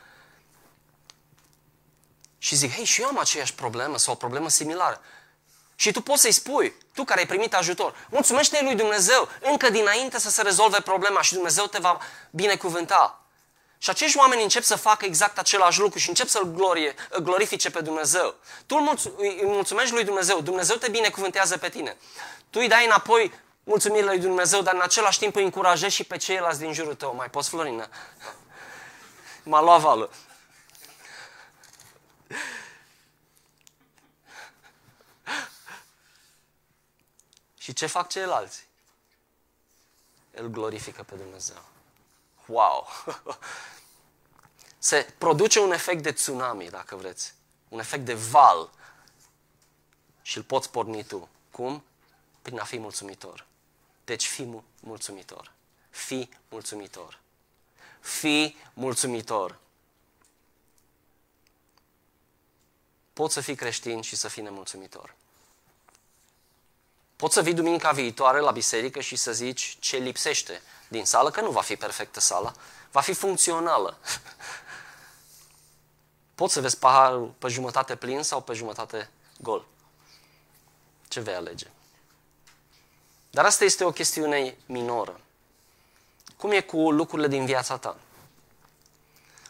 Și 2.37 2.55
zic, 2.55 2.73
hei, 2.73 2.83
și 2.83 3.01
eu 3.01 3.07
am 3.07 3.19
aceeași 3.19 3.53
problemă 3.53 3.97
sau 3.97 4.13
o 4.13 4.17
problemă 4.17 4.49
similară. 4.49 5.01
Și 5.79 5.91
tu 5.91 6.01
poți 6.01 6.21
să-i 6.21 6.31
spui, 6.31 6.73
tu 6.93 7.03
care 7.03 7.19
ai 7.19 7.25
primit 7.25 7.53
ajutor, 7.53 8.07
mulțumește 8.09 8.59
lui 8.63 8.75
Dumnezeu 8.75 9.29
încă 9.41 9.69
dinainte 9.69 10.19
să 10.19 10.29
se 10.29 10.41
rezolve 10.41 10.81
problema 10.81 11.21
și 11.21 11.33
Dumnezeu 11.33 11.65
te 11.65 11.77
va 11.79 11.97
binecuvânta. 12.31 13.21
Și 13.77 13.89
acești 13.89 14.17
oameni 14.17 14.43
încep 14.43 14.63
să 14.63 14.75
facă 14.75 15.05
exact 15.05 15.37
același 15.37 15.79
lucru 15.79 15.99
și 15.99 16.09
încep 16.09 16.27
să-L 16.27 16.51
glorie, 16.53 16.95
glorifice 17.21 17.69
pe 17.69 17.81
Dumnezeu. 17.81 18.35
Tu 18.65 18.97
îi 19.17 19.41
mulțumești 19.43 19.93
lui 19.93 20.03
Dumnezeu, 20.03 20.41
Dumnezeu 20.41 20.75
te 20.75 20.89
binecuvântează 20.89 21.57
pe 21.57 21.69
tine. 21.69 21.97
Tu 22.49 22.59
îi 22.59 22.67
dai 22.67 22.85
înapoi 22.85 23.33
mulțumirile 23.63 24.11
lui 24.11 24.19
Dumnezeu, 24.19 24.61
dar 24.61 24.73
în 24.73 24.81
același 24.81 25.19
timp 25.19 25.35
îi 25.35 25.43
încurajezi 25.43 25.95
și 25.95 26.03
pe 26.03 26.17
ceilalți 26.17 26.59
din 26.59 26.73
jurul 26.73 26.95
tău. 26.95 27.15
Mai 27.15 27.29
poți, 27.29 27.49
Florină? 27.49 27.87
M-a 29.43 29.61
luat 29.61 29.81
valul. 29.81 30.09
Și 37.67 37.73
ce 37.73 37.85
fac 37.85 38.09
ceilalți? 38.09 38.67
Îl 40.31 40.47
glorifică 40.47 41.03
pe 41.03 41.15
Dumnezeu. 41.15 41.61
Wow! 42.45 42.87
Se 44.77 45.13
produce 45.17 45.59
un 45.59 45.71
efect 45.71 46.03
de 46.03 46.11
tsunami, 46.11 46.69
dacă 46.69 46.95
vreți. 46.95 47.33
Un 47.67 47.79
efect 47.79 48.05
de 48.05 48.13
val. 48.13 48.69
Și 50.21 50.37
îl 50.37 50.43
poți 50.43 50.69
porni 50.69 51.03
tu. 51.03 51.29
Cum? 51.51 51.83
Prin 52.41 52.59
a 52.59 52.63
fi 52.63 52.77
mulțumitor. 52.77 53.45
Deci 54.05 54.27
fi 54.27 54.63
mulțumitor. 54.79 55.51
Fi 55.89 56.29
mulțumitor. 56.49 57.19
Fi 57.99 58.55
mulțumitor. 58.73 59.59
Poți 63.13 63.33
să 63.33 63.41
fii 63.41 63.55
creștin 63.55 64.01
și 64.01 64.15
să 64.15 64.27
fii 64.27 64.43
nemulțumitor. 64.43 65.15
Poți 67.17 67.33
să 67.33 67.41
vii 67.41 67.53
duminica 67.53 67.91
viitoare 67.91 68.39
la 68.39 68.51
biserică 68.51 68.99
și 68.99 69.15
să 69.15 69.31
zici 69.31 69.77
ce 69.79 69.97
lipsește 69.97 70.61
din 70.87 71.05
sală, 71.05 71.31
că 71.31 71.41
nu 71.41 71.51
va 71.51 71.61
fi 71.61 71.75
perfectă 71.75 72.19
sala, 72.19 72.53
va 72.91 73.01
fi 73.01 73.13
funcțională. 73.13 73.97
Poți 76.35 76.53
să 76.53 76.61
vezi 76.61 76.77
paharul 76.77 77.33
pe 77.39 77.47
jumătate 77.47 77.95
plin 77.95 78.23
sau 78.23 78.41
pe 78.41 78.53
jumătate 78.53 79.09
gol. 79.37 79.65
Ce 81.07 81.19
vei 81.19 81.33
alege? 81.33 81.67
Dar 83.29 83.45
asta 83.45 83.63
este 83.63 83.83
o 83.83 83.91
chestiune 83.91 84.57
minoră. 84.65 85.19
Cum 86.37 86.51
e 86.51 86.61
cu 86.61 86.91
lucrurile 86.91 87.27
din 87.27 87.45
viața 87.45 87.77
ta? 87.77 87.97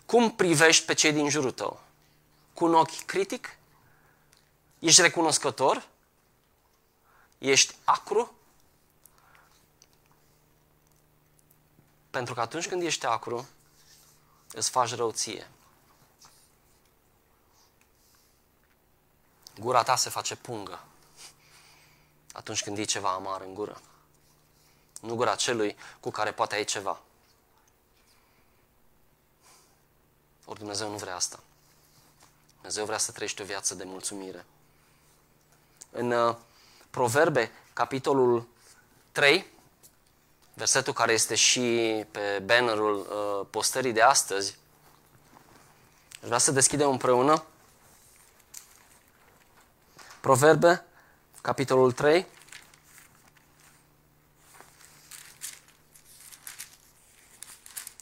Cum 0.06 0.32
privești 0.32 0.86
pe 0.86 0.94
cei 0.94 1.12
din 1.12 1.30
jurul 1.30 1.52
tău? 1.52 1.82
Cu 2.54 2.66
un 2.66 2.74
ochi 2.74 3.06
critic? 3.06 3.58
Ești 4.80 5.02
recunoscător? 5.02 5.88
Ești 7.38 7.76
acru? 7.84 8.36
Pentru 12.10 12.34
că 12.34 12.40
atunci 12.40 12.68
când 12.68 12.82
ești 12.82 13.06
acru, 13.06 13.48
îți 14.52 14.70
faci 14.70 14.96
rău 14.96 15.12
ție. 15.12 15.52
Gura 19.60 19.84
ta 19.84 19.96
se 19.96 20.10
face 20.10 20.36
pungă 20.36 20.80
atunci 22.38 22.64
când 22.64 22.78
e 22.78 22.84
ceva 22.84 23.12
amar 23.12 23.42
în 23.42 23.54
gură. 23.54 23.82
Nu 25.02 25.16
gura 25.16 25.36
celui 25.36 25.78
cu 26.00 26.12
care 26.12 26.32
poate 26.32 26.56
ai 26.56 26.64
ceva. 26.64 27.02
Ori 30.46 30.60
Dumnezeu 30.60 30.90
nu 30.90 30.98
vrea 30.98 31.16
asta. 31.16 31.40
Dumnezeu 32.54 32.86
vrea 32.86 32.98
să 32.98 33.12
trăiești 33.12 33.42
o 33.42 33.46
viață 33.46 33.76
de 33.76 33.84
mulțumire. 33.84 34.46
În 35.92 36.12
uh, 36.12 36.36
Proverbe, 36.98 37.52
capitolul 37.74 38.48
3, 39.12 39.46
versetul 40.54 40.94
care 40.94 41.12
este 41.12 41.36
și 41.36 42.06
pe 42.12 42.42
bannerul 42.46 42.96
uh, 42.96 43.48
postării 43.50 43.92
de 43.92 44.02
astăzi, 44.02 44.58
vreau 46.20 46.40
să 46.40 46.52
deschidem 46.52 46.90
împreună. 46.90 47.44
Proverbe, 50.22 50.86
capitolul 51.42 51.92
3. 51.92 52.28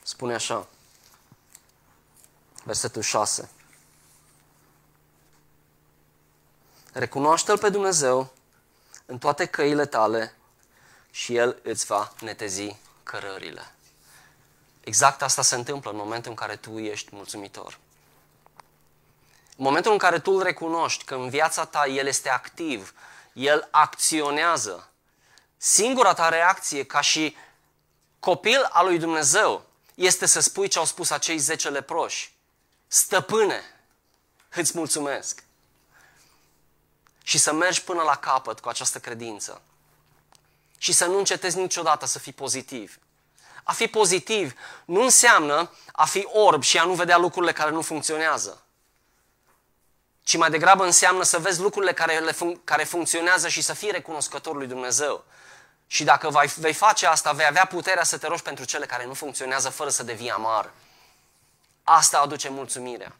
Spune 0.04 0.34
așa, 0.34 0.68
versetul 2.64 3.02
6. 3.02 3.50
Recunoaște-L 6.92 7.58
pe 7.58 7.70
Dumnezeu 7.70 8.35
în 9.06 9.18
toate 9.18 9.46
căile 9.46 9.86
tale 9.86 10.36
și 11.12 11.36
El 11.36 11.60
îți 11.64 11.86
va 11.86 12.14
netezi 12.20 12.76
cărările. 13.04 13.72
Exact 14.82 15.22
asta 15.22 15.42
se 15.42 15.56
întâmplă 15.56 15.92
în 15.92 15.98
momentul 15.98 16.30
în 16.30 16.36
care 16.36 16.56
tu 16.56 16.80
ești 16.80 17.10
mulțumitor. 17.12 17.78
În 19.58 19.64
momentul 19.64 19.92
în 19.92 19.98
care 19.98 20.20
tu 20.20 20.32
îl 20.32 20.44
recunoști 20.44 21.04
că 21.04 21.16
în 21.16 21.30
viața 21.30 21.66
ta 21.66 21.86
El 21.86 22.08
este 22.08 22.30
activ, 22.30 22.94
El 23.34 23.68
acționează, 23.72 24.90
singura 25.58 26.14
ta 26.14 26.30
reacție 26.30 26.84
ca 26.84 27.02
și 27.02 27.36
copil 28.20 28.68
al 28.72 28.86
lui 28.86 28.98
Dumnezeu 28.98 29.66
este 29.96 30.26
să 30.26 30.40
spui 30.40 30.68
ce 30.68 30.80
au 30.80 30.86
spus 30.86 31.10
acei 31.10 31.38
zece 31.38 31.70
leproși. 31.70 32.34
Stăpâne, 32.88 33.62
îți 34.50 34.78
mulțumesc 34.78 35.45
și 37.28 37.38
să 37.38 37.54
mergi 37.54 37.84
până 37.84 38.02
la 38.02 38.16
capăt 38.16 38.60
cu 38.60 38.70
această 38.70 39.00
credință. 39.00 39.62
Și 40.78 40.92
să 40.92 41.06
nu 41.06 41.18
încetezi 41.18 41.58
niciodată 41.58 42.06
să 42.06 42.20
fii 42.20 42.34
pozitiv. 42.34 43.00
A 43.64 43.72
fi 43.72 43.88
pozitiv 43.88 44.54
nu 44.86 45.02
înseamnă 45.02 45.72
a 45.92 46.06
fi 46.06 46.28
orb 46.32 46.64
și 46.64 46.78
a 46.78 46.84
nu 46.84 46.94
vedea 46.94 47.18
lucrurile 47.18 47.52
care 47.52 47.72
nu 47.72 47.82
funcționează. 47.82 48.64
Ci 50.24 50.38
mai 50.38 50.50
degrabă 50.50 50.86
înseamnă 50.86 51.24
să 51.24 51.40
vezi 51.40 51.62
lucrurile 51.62 51.94
care, 51.94 52.20
le 52.20 52.32
fun- 52.32 52.64
care 52.64 52.84
funcționează 52.84 53.48
și 53.48 53.62
să 53.62 53.74
fii 53.74 53.92
recunoscător 53.92 54.56
lui 54.56 54.68
Dumnezeu. 54.68 55.26
Și 55.88 56.04
dacă 56.04 56.30
vei, 56.30 56.48
vei 56.56 56.74
face 56.74 57.06
asta, 57.06 57.32
vei 57.32 57.46
avea 57.46 57.66
puterea 57.66 58.04
să 58.04 58.18
te 58.18 58.28
rogi 58.28 58.42
pentru 58.42 58.66
cele 58.66 58.86
care 58.86 59.06
nu 59.06 59.14
funcționează 59.14 59.70
fără 59.70 59.90
să 59.90 60.04
devii 60.04 60.32
amar. 60.32 60.72
Asta 61.84 62.20
aduce 62.20 62.50
mulțumirea. 62.50 63.16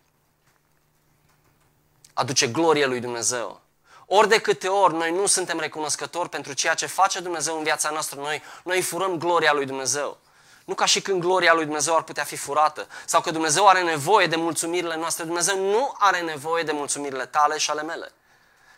Aduce 2.14 2.48
glorie 2.48 2.86
lui 2.86 3.00
Dumnezeu. 3.00 3.64
Ori 4.06 4.28
de 4.28 4.40
câte 4.40 4.68
ori 4.68 4.94
noi 4.94 5.12
nu 5.12 5.26
suntem 5.26 5.60
recunoscători 5.60 6.30
pentru 6.30 6.54
ceea 6.54 6.74
ce 6.74 6.86
face 6.86 7.20
Dumnezeu 7.20 7.58
în 7.58 7.64
viața 7.64 7.90
noastră, 7.90 8.20
noi, 8.20 8.44
noi 8.64 8.82
furăm 8.82 9.18
gloria 9.18 9.54
lui 9.54 9.66
Dumnezeu. 9.66 10.18
Nu 10.66 10.74
ca 10.74 10.86
și 10.86 11.02
când 11.02 11.22
gloria 11.22 11.54
lui 11.54 11.64
Dumnezeu 11.64 11.96
ar 11.96 12.04
putea 12.04 12.24
fi 12.24 12.36
furată. 12.36 12.88
Sau 13.06 13.22
că 13.22 13.32
Dumnezeu 13.32 13.68
are 13.68 13.82
nevoie 13.82 14.28
de 14.28 14.36
mulțumirile 14.36 14.96
noastre. 14.96 15.24
Dumnezeu 15.24 15.70
nu 15.70 15.96
are 15.98 16.22
nevoie 16.22 16.64
de 16.64 16.72
mulțumirile 16.72 17.26
tale 17.26 17.58
și 17.58 17.70
ale 17.70 17.84
mele. 17.84 18.12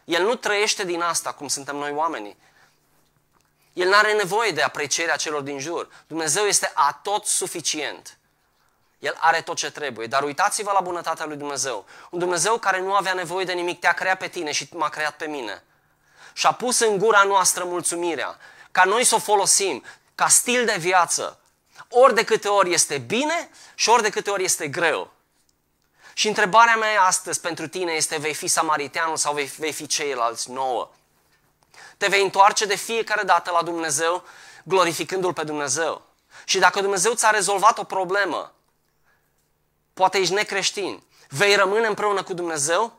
El 0.05 0.23
nu 0.23 0.35
trăiește 0.35 0.83
din 0.83 1.01
asta 1.01 1.33
cum 1.33 1.47
suntem 1.47 1.75
noi 1.75 1.91
oamenii. 1.91 2.37
El 3.73 3.87
nu 3.87 3.95
are 3.95 4.13
nevoie 4.13 4.51
de 4.51 4.61
aprecierea 4.61 5.15
celor 5.15 5.41
din 5.41 5.59
jur. 5.59 5.89
Dumnezeu 6.07 6.45
este 6.45 6.71
atot 6.73 7.25
suficient. 7.25 8.16
El 8.99 9.15
are 9.19 9.41
tot 9.41 9.55
ce 9.55 9.71
trebuie. 9.71 10.07
Dar 10.07 10.23
uitați-vă 10.23 10.71
la 10.71 10.79
bunătatea 10.79 11.25
lui 11.25 11.37
Dumnezeu. 11.37 11.85
Un 12.09 12.19
Dumnezeu 12.19 12.57
care 12.57 12.81
nu 12.81 12.93
avea 12.93 13.13
nevoie 13.13 13.45
de 13.45 13.53
nimic, 13.53 13.79
te-a 13.79 13.93
creat 13.93 14.17
pe 14.17 14.27
tine 14.27 14.51
și 14.51 14.69
m-a 14.71 14.89
creat 14.89 15.15
pe 15.15 15.27
mine. 15.27 15.63
Și 16.33 16.45
a 16.45 16.51
pus 16.51 16.79
în 16.79 16.97
gura 16.97 17.23
noastră 17.23 17.63
mulțumirea, 17.63 18.37
ca 18.71 18.83
noi 18.83 19.03
să 19.03 19.15
o 19.15 19.19
folosim 19.19 19.83
ca 20.15 20.27
stil 20.27 20.65
de 20.65 20.75
viață. 20.77 21.39
Ori 21.89 22.13
de 22.15 22.23
câte 22.23 22.47
ori 22.47 22.73
este 22.73 22.97
bine 22.97 23.49
și 23.75 23.89
ori 23.89 24.01
de 24.01 24.09
câte 24.09 24.29
ori 24.29 24.43
este 24.43 24.67
greu. 24.67 25.11
Și 26.13 26.27
întrebarea 26.27 26.75
mea 26.75 27.01
astăzi 27.01 27.39
pentru 27.39 27.67
tine 27.67 27.91
este, 27.91 28.17
vei 28.17 28.33
fi 28.33 28.47
samariteanul 28.47 29.17
sau 29.17 29.33
vei, 29.33 29.45
vei 29.45 29.71
fi 29.71 29.87
ceilalți 29.87 30.51
nouă? 30.51 30.89
Te 31.97 32.07
vei 32.07 32.23
întoarce 32.23 32.65
de 32.65 32.75
fiecare 32.75 33.23
dată 33.23 33.51
la 33.51 33.63
Dumnezeu, 33.63 34.23
glorificându-L 34.63 35.33
pe 35.33 35.43
Dumnezeu. 35.43 36.01
Și 36.45 36.59
dacă 36.59 36.81
Dumnezeu 36.81 37.13
ți-a 37.13 37.29
rezolvat 37.29 37.77
o 37.77 37.83
problemă, 37.83 38.53
Poate 39.97 40.17
ești 40.17 40.33
necreștin. 40.33 41.03
Vei 41.29 41.55
rămâne 41.55 41.87
împreună 41.87 42.23
cu 42.23 42.33
Dumnezeu? 42.33 42.93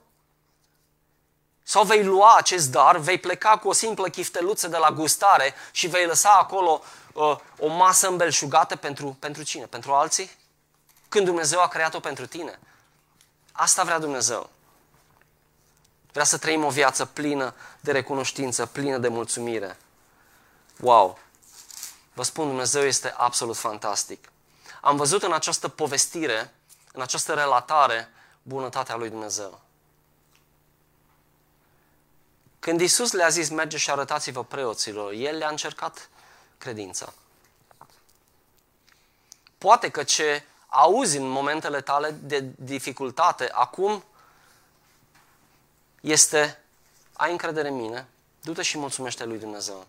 Sau 1.62 1.84
vei 1.84 2.04
lua 2.04 2.36
acest 2.36 2.70
dar, 2.70 2.96
vei 2.96 3.18
pleca 3.18 3.58
cu 3.58 3.68
o 3.68 3.72
simplă 3.72 4.08
chifteluță 4.08 4.68
de 4.68 4.76
la 4.76 4.90
gustare 4.90 5.54
și 5.70 5.86
vei 5.86 6.06
lăsa 6.06 6.30
acolo 6.30 6.82
uh, 7.12 7.36
o 7.58 7.66
masă 7.66 8.08
îmbelșugată 8.08 8.76
pentru, 8.76 9.16
pentru 9.18 9.42
cine? 9.42 9.64
Pentru 9.64 9.92
alții? 9.92 10.30
Când 11.08 11.24
Dumnezeu 11.26 11.60
a 11.60 11.68
creat-o 11.68 12.00
pentru 12.00 12.26
tine. 12.26 12.58
Asta 13.52 13.82
vrea 13.82 13.98
Dumnezeu. 13.98 14.50
Vrea 16.12 16.24
să 16.24 16.38
trăim 16.38 16.64
o 16.64 16.70
viață 16.70 17.04
plină 17.04 17.54
de 17.80 17.92
recunoștință, 17.92 18.66
plină 18.66 18.98
de 18.98 19.08
mulțumire. 19.08 19.78
Wow! 20.80 21.18
Vă 22.12 22.22
spun, 22.22 22.46
Dumnezeu 22.46 22.82
este 22.82 23.14
absolut 23.16 23.56
fantastic. 23.56 24.30
Am 24.80 24.96
văzut 24.96 25.22
în 25.22 25.32
această 25.32 25.68
povestire 25.68 26.52
în 26.98 27.04
această 27.04 27.34
relatare 27.34 28.08
bunătatea 28.42 28.96
lui 28.96 29.08
Dumnezeu. 29.08 29.60
Când 32.58 32.80
Isus 32.80 33.12
le-a 33.12 33.28
zis, 33.28 33.48
merge 33.48 33.76
și 33.76 33.90
arătați-vă 33.90 34.44
preoților, 34.44 35.12
El 35.12 35.36
le-a 35.36 35.48
încercat 35.48 36.08
credința. 36.58 37.12
Poate 39.58 39.88
că 39.90 40.02
ce 40.02 40.44
auzi 40.66 41.16
în 41.16 41.28
momentele 41.28 41.80
tale 41.80 42.10
de 42.10 42.44
dificultate 42.56 43.50
acum 43.52 44.04
este, 46.00 46.62
ai 47.12 47.30
încredere 47.30 47.68
în 47.68 47.76
mine, 47.76 48.08
du-te 48.42 48.62
și 48.62 48.78
mulțumește 48.78 49.24
lui 49.24 49.38
Dumnezeu. 49.38 49.86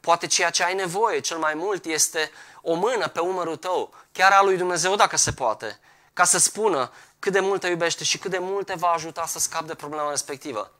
Poate 0.00 0.26
ceea 0.26 0.50
ce 0.50 0.64
ai 0.64 0.74
nevoie 0.74 1.20
cel 1.20 1.38
mai 1.38 1.54
mult 1.54 1.84
este 1.84 2.30
o 2.62 2.74
mână 2.74 3.08
pe 3.08 3.20
umărul 3.20 3.56
tău, 3.56 3.94
chiar 4.12 4.32
a 4.32 4.42
lui 4.42 4.56
Dumnezeu 4.56 4.96
dacă 4.96 5.16
se 5.16 5.32
poate, 5.32 5.78
ca 6.14 6.24
să 6.24 6.38
spună 6.38 6.92
cât 7.18 7.32
de 7.32 7.40
mult 7.40 7.60
te 7.60 7.68
iubește 7.68 8.04
și 8.04 8.18
cât 8.18 8.30
de 8.30 8.38
mult 8.38 8.66
te 8.66 8.74
va 8.76 8.88
ajuta 8.88 9.26
să 9.26 9.38
scapi 9.38 9.66
de 9.66 9.74
problema 9.74 10.10
respectivă. 10.10 10.70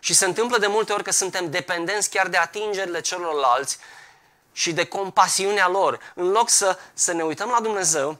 Și 0.00 0.14
se 0.14 0.24
întâmplă 0.24 0.58
de 0.58 0.66
multe 0.66 0.92
ori 0.92 1.02
că 1.02 1.10
suntem 1.10 1.50
dependenți 1.50 2.10
chiar 2.10 2.28
de 2.28 2.36
atingerile 2.36 3.00
celorlalți 3.00 3.78
și 4.52 4.72
de 4.72 4.84
compasiunea 4.84 5.68
lor. 5.68 6.12
În 6.14 6.30
loc 6.30 6.48
să, 6.48 6.78
să 6.94 7.12
ne 7.12 7.22
uităm 7.22 7.48
la 7.48 7.60
Dumnezeu, 7.60 8.18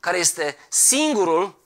care 0.00 0.18
este 0.18 0.56
singurul 0.68 1.64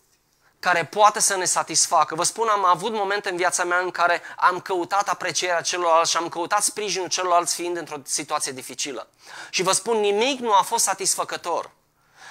care 0.59 0.85
poate 0.85 1.21
să 1.21 1.37
ne 1.37 1.45
satisfacă. 1.45 2.15
Vă 2.15 2.23
spun, 2.23 2.49
am 2.49 2.65
avut 2.65 2.93
momente 2.93 3.31
în 3.31 3.37
viața 3.37 3.65
mea 3.65 3.79
în 3.79 3.91
care 3.91 4.23
am 4.37 4.61
căutat 4.61 5.09
aprecierea 5.09 5.61
celorlalți 5.61 6.11
și 6.11 6.17
am 6.17 6.29
căutat 6.29 6.63
sprijinul 6.63 7.09
celorlalți 7.09 7.55
fiind 7.55 7.77
într-o 7.77 7.97
situație 8.05 8.53
dificilă. 8.53 9.09
Și 9.51 9.63
vă 9.63 9.73
spun, 9.73 9.97
nimic 9.97 10.41
nu 10.41 10.53
a 10.53 10.63
fost 10.63 10.85
satisfăcător 10.85 11.71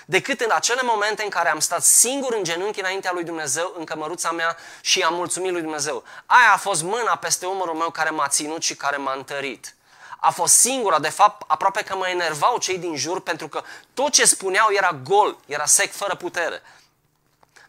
decât 0.10 0.42
în 0.42 0.52
acele 0.52 0.82
momente 0.84 1.24
în 1.24 1.30
care 1.30 1.50
am 1.50 1.60
stat 1.60 1.84
singur 1.84 2.34
în 2.34 2.44
genunchi 2.44 2.80
înaintea 2.80 3.12
lui 3.14 3.24
Dumnezeu, 3.24 3.74
în 3.78 3.86
cămăruța 3.86 4.32
mea 4.32 4.58
și 4.82 5.02
am 5.02 5.14
mulțumit 5.14 5.52
lui 5.52 5.62
Dumnezeu. 5.62 6.04
Aia 6.26 6.54
a 6.54 6.58
fost 6.58 6.84
mâna 6.84 7.16
peste 7.16 7.46
umărul 7.46 7.76
meu 7.76 7.90
care 7.90 8.10
m-a 8.10 8.28
ținut 8.28 8.62
și 8.62 8.76
care 8.76 8.98
m-a 8.98 9.14
întărit. 9.14 9.76
A 10.20 10.32
fost 10.32 10.54
singura, 10.54 11.00
de 11.00 11.10
fapt, 11.10 11.52
aproape 11.52 11.84
că 11.84 11.96
mă 11.96 12.08
enervau 12.08 12.58
cei 12.58 12.78
din 12.78 12.96
jur 12.96 13.22
pentru 13.22 13.48
că 13.48 13.64
tot 13.94 14.12
ce 14.12 14.26
spuneau 14.26 14.68
era 14.72 15.00
gol, 15.04 15.38
era 15.46 15.66
sec, 15.66 15.92
fără 15.92 16.16
putere. 16.16 16.62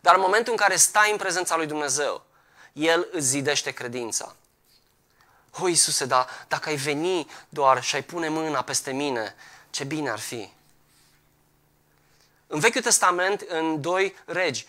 Dar 0.00 0.14
în 0.14 0.20
momentul 0.20 0.52
în 0.52 0.58
care 0.58 0.76
stai 0.76 1.10
în 1.10 1.16
prezența 1.16 1.56
lui 1.56 1.66
Dumnezeu, 1.66 2.22
El 2.72 3.08
îți 3.12 3.26
zidește 3.26 3.70
credința. 3.70 4.34
O, 5.58 5.68
Iisuse, 5.68 6.04
da, 6.04 6.26
dacă 6.48 6.68
ai 6.68 6.76
veni 6.76 7.30
doar 7.48 7.82
și 7.82 7.94
ai 7.94 8.02
pune 8.02 8.28
mâna 8.28 8.62
peste 8.62 8.92
mine, 8.92 9.34
ce 9.70 9.84
bine 9.84 10.10
ar 10.10 10.18
fi. 10.18 10.58
În 12.52 12.58
Vechiul 12.58 12.82
Testament, 12.82 13.40
în 13.40 13.80
2 13.80 14.14
regi, 14.24 14.66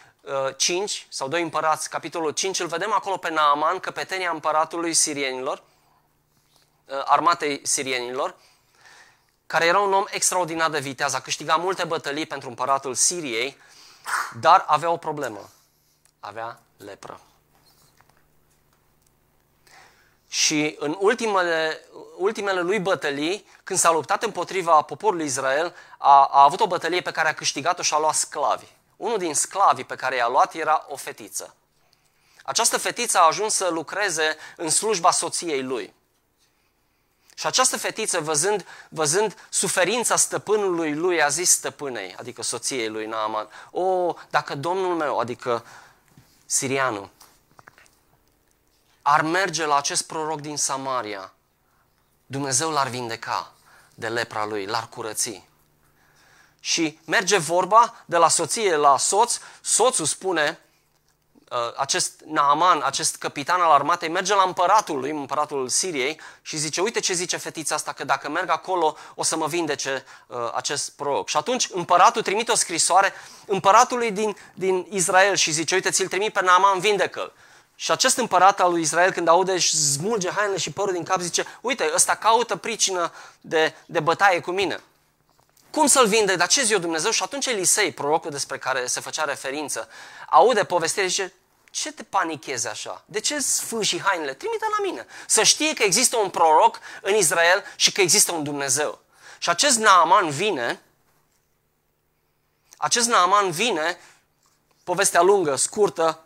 5 0.57 0.91
uh, 0.91 1.05
sau 1.09 1.27
2 1.27 1.41
împărați, 1.41 1.89
capitolul 1.89 2.31
5, 2.31 2.59
îl 2.59 2.67
vedem 2.67 2.91
acolo 2.93 3.17
pe 3.17 3.29
Naaman, 3.29 3.79
căpetenia 3.79 4.31
împăratului 4.31 4.93
sirienilor, 4.93 5.63
uh, 6.85 7.01
armatei 7.05 7.59
sirienilor, 7.63 8.35
care 9.47 9.65
era 9.65 9.79
un 9.79 9.93
om 9.93 10.05
extraordinar 10.09 10.69
de 10.69 10.79
viteaz, 10.79 11.13
a 11.13 11.19
câștigat 11.21 11.59
multe 11.59 11.83
bătălii 11.83 12.25
pentru 12.25 12.49
împăratul 12.49 12.93
Siriei, 12.93 13.57
dar 14.39 14.63
avea 14.67 14.89
o 14.89 14.97
problemă. 14.97 15.49
Avea 16.19 16.59
lepră. 16.77 17.19
Și 20.31 20.75
în 20.79 20.97
ultimele, 20.99 21.85
ultimele 22.17 22.61
lui 22.61 22.79
bătălii, 22.79 23.45
când 23.63 23.79
s-a 23.79 23.91
luptat 23.91 24.23
împotriva 24.23 24.81
poporului 24.81 25.25
Israel, 25.25 25.75
a, 25.97 26.25
a 26.31 26.43
avut 26.43 26.59
o 26.59 26.67
bătălie 26.67 27.01
pe 27.01 27.11
care 27.11 27.27
a 27.27 27.33
câștigat-o 27.33 27.81
și 27.81 27.93
a 27.93 27.99
luat 27.99 28.15
sclavi. 28.15 28.65
Unul 28.95 29.17
din 29.17 29.35
sclavii 29.35 29.83
pe 29.83 29.95
care 29.95 30.15
i-a 30.15 30.27
luat 30.27 30.53
era 30.53 30.85
o 30.89 30.95
fetiță. 30.95 31.55
Această 32.43 32.77
fetiță 32.77 33.17
a 33.17 33.25
ajuns 33.25 33.53
să 33.53 33.69
lucreze 33.69 34.37
în 34.55 34.69
slujba 34.69 35.11
soției 35.11 35.63
lui. 35.63 35.93
Și 37.35 37.45
această 37.45 37.77
fetiță, 37.77 38.19
văzând, 38.19 38.65
văzând 38.89 39.47
suferința 39.49 40.15
stăpânului 40.15 40.93
lui, 40.93 41.23
a 41.23 41.27
zis 41.27 41.49
stăpânei, 41.49 42.15
adică 42.19 42.43
soției 42.43 42.87
lui 42.87 43.05
Naaman, 43.05 43.47
o, 43.71 44.13
dacă 44.29 44.55
domnul 44.55 44.95
meu, 44.95 45.19
adică 45.19 45.65
sirianul, 46.45 47.09
ar 49.01 49.21
merge 49.21 49.65
la 49.65 49.77
acest 49.77 50.07
proroc 50.07 50.41
din 50.41 50.57
Samaria, 50.57 51.33
Dumnezeu 52.25 52.69
l-ar 52.71 52.87
vindeca 52.87 53.51
de 53.95 54.07
lepra 54.07 54.45
lui, 54.45 54.65
l-ar 54.65 54.87
curăți. 54.89 55.47
Și 56.59 56.99
merge 57.05 57.37
vorba 57.37 58.03
de 58.05 58.17
la 58.17 58.27
soție 58.27 58.75
la 58.75 58.97
soț, 58.97 59.39
soțul 59.61 60.05
spune, 60.05 60.59
Uh, 61.51 61.57
acest 61.75 62.21
Naaman, 62.25 62.81
acest 62.81 63.15
capitan 63.15 63.61
al 63.61 63.71
armatei, 63.71 64.09
merge 64.09 64.35
la 64.35 64.43
împăratul 64.43 64.99
lui, 64.99 65.09
împăratul 65.09 65.69
Siriei, 65.69 66.19
și 66.41 66.57
zice, 66.57 66.81
uite 66.81 66.99
ce 66.99 67.13
zice 67.13 67.37
fetița 67.37 67.75
asta, 67.75 67.91
că 67.91 68.03
dacă 68.03 68.29
merg 68.29 68.49
acolo 68.49 68.97
o 69.15 69.23
să 69.23 69.35
mă 69.35 69.47
vindece 69.47 70.05
uh, 70.27 70.37
acest 70.53 70.91
proroc. 70.91 71.29
Și 71.29 71.37
atunci 71.37 71.67
împăratul 71.71 72.21
trimite 72.21 72.51
o 72.51 72.55
scrisoare 72.55 73.13
împăratului 73.45 74.11
din, 74.11 74.37
din 74.53 74.87
Israel 74.89 75.35
și 75.35 75.51
zice, 75.51 75.75
uite, 75.75 75.89
ți-l 75.89 76.07
trimit 76.07 76.33
pe 76.33 76.41
Naaman, 76.41 76.79
vindecă-l. 76.79 77.33
Și 77.81 77.91
acest 77.91 78.17
împărat 78.17 78.59
al 78.59 78.71
lui 78.71 78.81
Israel, 78.81 79.11
când 79.11 79.27
aude, 79.27 79.57
și 79.57 79.75
smulge 79.75 80.29
hainele 80.29 80.57
și 80.57 80.71
părul 80.71 80.93
din 80.93 81.03
cap, 81.03 81.19
zice, 81.19 81.45
uite, 81.61 81.91
ăsta 81.93 82.15
caută 82.15 82.55
pricină 82.55 83.13
de, 83.41 83.75
de 83.85 83.99
bătaie 83.99 84.39
cu 84.39 84.51
mine. 84.51 84.83
Cum 85.71 85.87
să-l 85.87 86.07
vinde? 86.07 86.35
Dar 86.35 86.47
ce 86.47 86.63
zi 86.63 86.71
eu 86.71 86.79
Dumnezeu? 86.79 87.11
Și 87.11 87.23
atunci 87.23 87.45
Elisei, 87.45 87.91
prorocul 87.91 88.31
despre 88.31 88.57
care 88.57 88.85
se 88.85 88.99
făcea 88.99 89.23
referință, 89.23 89.89
aude 90.29 90.63
povestirea 90.63 91.09
și 91.09 91.15
zice, 91.15 91.33
ce 91.71 91.91
te 91.91 92.03
panichezi 92.03 92.67
așa? 92.67 93.03
De 93.05 93.19
ce 93.19 93.39
sfâși 93.39 94.01
hainele? 94.01 94.33
Trimite 94.33 94.65
la 94.77 94.83
mine. 94.83 95.05
Să 95.27 95.43
știe 95.43 95.73
că 95.73 95.83
există 95.83 96.17
un 96.17 96.29
proroc 96.29 96.79
în 97.01 97.15
Israel 97.15 97.63
și 97.75 97.91
că 97.91 98.01
există 98.01 98.31
un 98.31 98.43
Dumnezeu. 98.43 98.99
Și 99.37 99.49
acest 99.49 99.77
Naaman 99.77 100.29
vine, 100.29 100.81
acest 102.77 103.07
Naaman 103.07 103.51
vine, 103.51 103.99
povestea 104.83 105.21
lungă, 105.21 105.55
scurtă, 105.55 106.25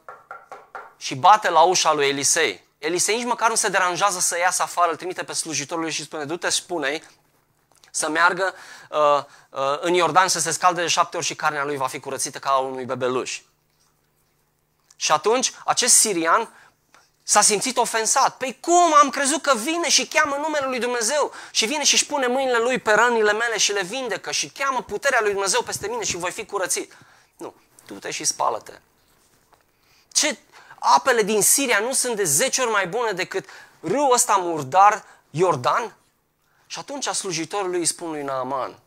și 0.97 1.15
bate 1.15 1.49
la 1.49 1.61
ușa 1.61 1.93
lui 1.93 2.07
Elisei. 2.07 2.63
Elisei 2.77 3.15
nici 3.15 3.25
măcar 3.25 3.49
nu 3.49 3.55
se 3.55 3.67
deranjează 3.67 4.19
să 4.19 4.37
iasă 4.37 4.61
afară, 4.61 4.91
îl 4.91 4.97
trimite 4.97 5.23
pe 5.23 5.33
slujitorul 5.33 5.83
lui 5.83 5.91
și 5.91 6.03
spune, 6.03 6.25
du-te, 6.25 6.49
spune 6.49 7.01
să 7.91 8.09
meargă 8.09 8.53
uh, 8.89 9.23
uh, 9.49 9.77
în 9.79 9.93
Iordan 9.93 10.27
să 10.27 10.39
se 10.39 10.51
scalde 10.51 10.81
de 10.81 10.87
șapte 10.87 11.17
ori 11.17 11.25
și 11.25 11.35
carnea 11.35 11.63
lui 11.63 11.77
va 11.77 11.87
fi 11.87 11.99
curățită 11.99 12.39
ca 12.39 12.49
a 12.49 12.57
unui 12.57 12.85
bebeluș. 12.85 13.41
Și 14.95 15.11
atunci 15.11 15.51
acest 15.65 15.95
sirian 15.95 16.49
s-a 17.23 17.41
simțit 17.41 17.77
ofensat. 17.77 18.37
Păi 18.37 18.57
cum 18.61 18.93
am 19.01 19.09
crezut 19.09 19.41
că 19.41 19.55
vine 19.55 19.89
și 19.89 20.07
cheamă 20.07 20.35
numele 20.35 20.65
lui 20.65 20.79
Dumnezeu 20.79 21.31
și 21.51 21.65
vine 21.65 21.83
și 21.83 21.93
își 21.93 22.05
pune 22.05 22.27
mâinile 22.27 22.57
lui 22.57 22.79
pe 22.79 22.91
rănile 22.91 23.33
mele 23.33 23.57
și 23.57 23.71
le 23.71 23.83
vindecă 23.83 24.31
și 24.31 24.49
cheamă 24.49 24.81
puterea 24.81 25.21
lui 25.21 25.31
Dumnezeu 25.31 25.61
peste 25.61 25.87
mine 25.87 26.03
și 26.03 26.17
voi 26.17 26.31
fi 26.31 26.45
curățit. 26.45 26.97
Nu, 27.37 27.53
du-te 27.87 28.11
și 28.11 28.23
spală-te. 28.23 28.73
Ce 30.85 30.91
apele 30.91 31.23
din 31.23 31.41
Siria 31.41 31.79
nu 31.79 31.93
sunt 31.93 32.15
de 32.15 32.23
10 32.23 32.61
ori 32.61 32.71
mai 32.71 32.87
bune 32.87 33.11
decât 33.11 33.45
râul 33.79 34.13
ăsta 34.13 34.35
murdar 34.35 35.05
Iordan? 35.29 35.95
Și 36.67 36.79
atunci 36.79 37.07
slujitorul 37.07 37.69
lui 37.69 37.79
îi 37.79 37.85
spun 37.85 38.09
lui 38.09 38.21
Naaman, 38.21 38.79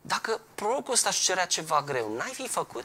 dacă 0.00 0.40
prorocul 0.54 0.92
ăsta 0.92 1.08
își 1.08 1.22
cerea 1.22 1.46
ceva 1.46 1.82
greu, 1.86 2.14
n-ai 2.16 2.32
fi 2.32 2.48
făcut? 2.48 2.84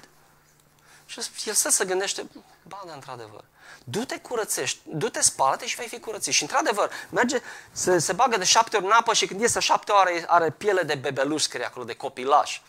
Și 1.06 1.19
el 1.45 1.54
să 1.54 1.69
se 1.69 1.86
gândește, 1.86 2.30
ba, 2.63 2.82
da, 2.86 2.93
într-adevăr. 2.93 3.43
Du-te 3.84 4.19
curățești, 4.19 4.80
du-te 4.84 5.21
spală 5.21 5.58
și 5.65 5.76
vei 5.76 5.88
fi 5.88 6.00
curățit. 6.00 6.34
Și 6.34 6.41
într-adevăr, 6.41 6.91
merge, 7.10 7.41
se, 7.71 8.00
se 8.00 8.13
bagă 8.13 8.38
de 8.38 8.43
șapte 8.43 8.76
ori 8.76 8.86
în 8.86 8.91
apă 8.91 9.13
și 9.13 9.28
când 9.28 9.41
iese 9.41 9.60
șapte 9.60 9.91
ori 9.91 10.26
are 10.28 10.50
piele 10.50 10.82
de 10.82 10.95
bebeluș, 10.95 11.41
scrie 11.41 11.65
acolo, 11.65 11.86
de 11.86 11.95
copilaș. 11.95 12.60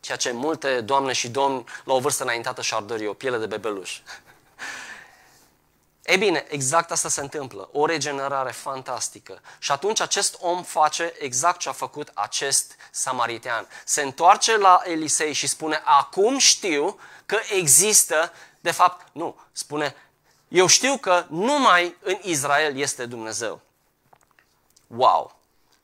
Ceea 0.00 0.16
ce 0.16 0.30
multe 0.30 0.80
doamne 0.80 1.12
și 1.12 1.28
domni 1.28 1.64
la 1.84 1.92
o 1.92 2.00
vârstă 2.00 2.22
înaintată 2.22 2.62
și-ar 2.62 2.82
dori, 2.82 3.06
o 3.06 3.14
piele 3.14 3.38
de 3.38 3.46
bebeluș. 3.46 4.00
Ei 6.10 6.18
bine, 6.18 6.46
exact 6.48 6.90
asta 6.90 7.08
se 7.08 7.20
întâmplă. 7.20 7.68
O 7.72 7.86
regenerare 7.86 8.50
fantastică. 8.50 9.40
Și 9.58 9.72
atunci 9.72 10.00
acest 10.00 10.36
om 10.40 10.62
face 10.62 11.14
exact 11.18 11.58
ce 11.58 11.68
a 11.68 11.72
făcut 11.72 12.10
acest 12.14 12.76
samaritean. 12.90 13.68
Se 13.84 14.02
întoarce 14.02 14.56
la 14.56 14.82
Elisei 14.84 15.32
și 15.32 15.46
spune, 15.46 15.82
acum 15.84 16.38
știu 16.38 16.98
că 17.26 17.38
există, 17.56 18.32
de 18.60 18.70
fapt, 18.70 19.06
nu, 19.12 19.36
spune, 19.52 19.96
eu 20.48 20.66
știu 20.66 20.96
că 20.96 21.24
numai 21.28 21.96
în 22.02 22.18
Israel 22.22 22.76
este 22.76 23.06
Dumnezeu. 23.06 23.60
Wow! 24.86 25.38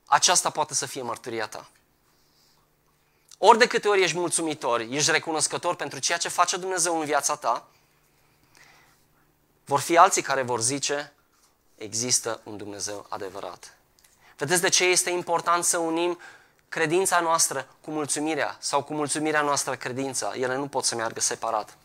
Aceasta 0.07 0.51
poate 0.51 0.75
să 0.75 0.87
fie 0.87 1.03
mărturia 1.03 1.47
ta. 1.47 1.69
Ori 3.39 3.59
de 3.59 3.67
câte 3.67 3.89
ori 3.89 4.03
ești 4.03 4.17
mulțumitor, 4.17 4.81
ești 4.81 5.11
recunoscător 5.11 5.75
pentru 5.75 5.99
ceea 5.99 6.19
ce 6.19 6.29
face 6.29 6.57
Dumnezeu 6.57 6.99
în 6.99 7.05
viața 7.05 7.37
ta, 7.37 7.69
vor 9.65 9.81
fi 9.81 9.97
alții 9.97 10.23
care 10.23 10.43
vor 10.43 10.61
zice, 10.61 11.13
există 11.75 12.41
un 12.45 12.57
Dumnezeu 12.57 13.07
adevărat. 13.09 13.77
Vedeți 14.37 14.61
de 14.61 14.69
ce 14.69 14.85
este 14.85 15.11
important 15.11 15.65
să 15.65 15.79
unim 15.79 16.19
credința 16.69 17.21
noastră 17.21 17.69
cu 17.81 17.91
mulțumirea 17.91 18.57
sau 18.61 18.83
cu 18.83 18.95
mulțumirea 18.95 19.43
noastră 19.43 19.77
credința. 19.77 20.33
Ele 20.35 20.57
nu 20.57 20.69
pot 20.69 20.85
să 20.85 20.95
meargă 20.95 21.21
separat. 21.21 21.77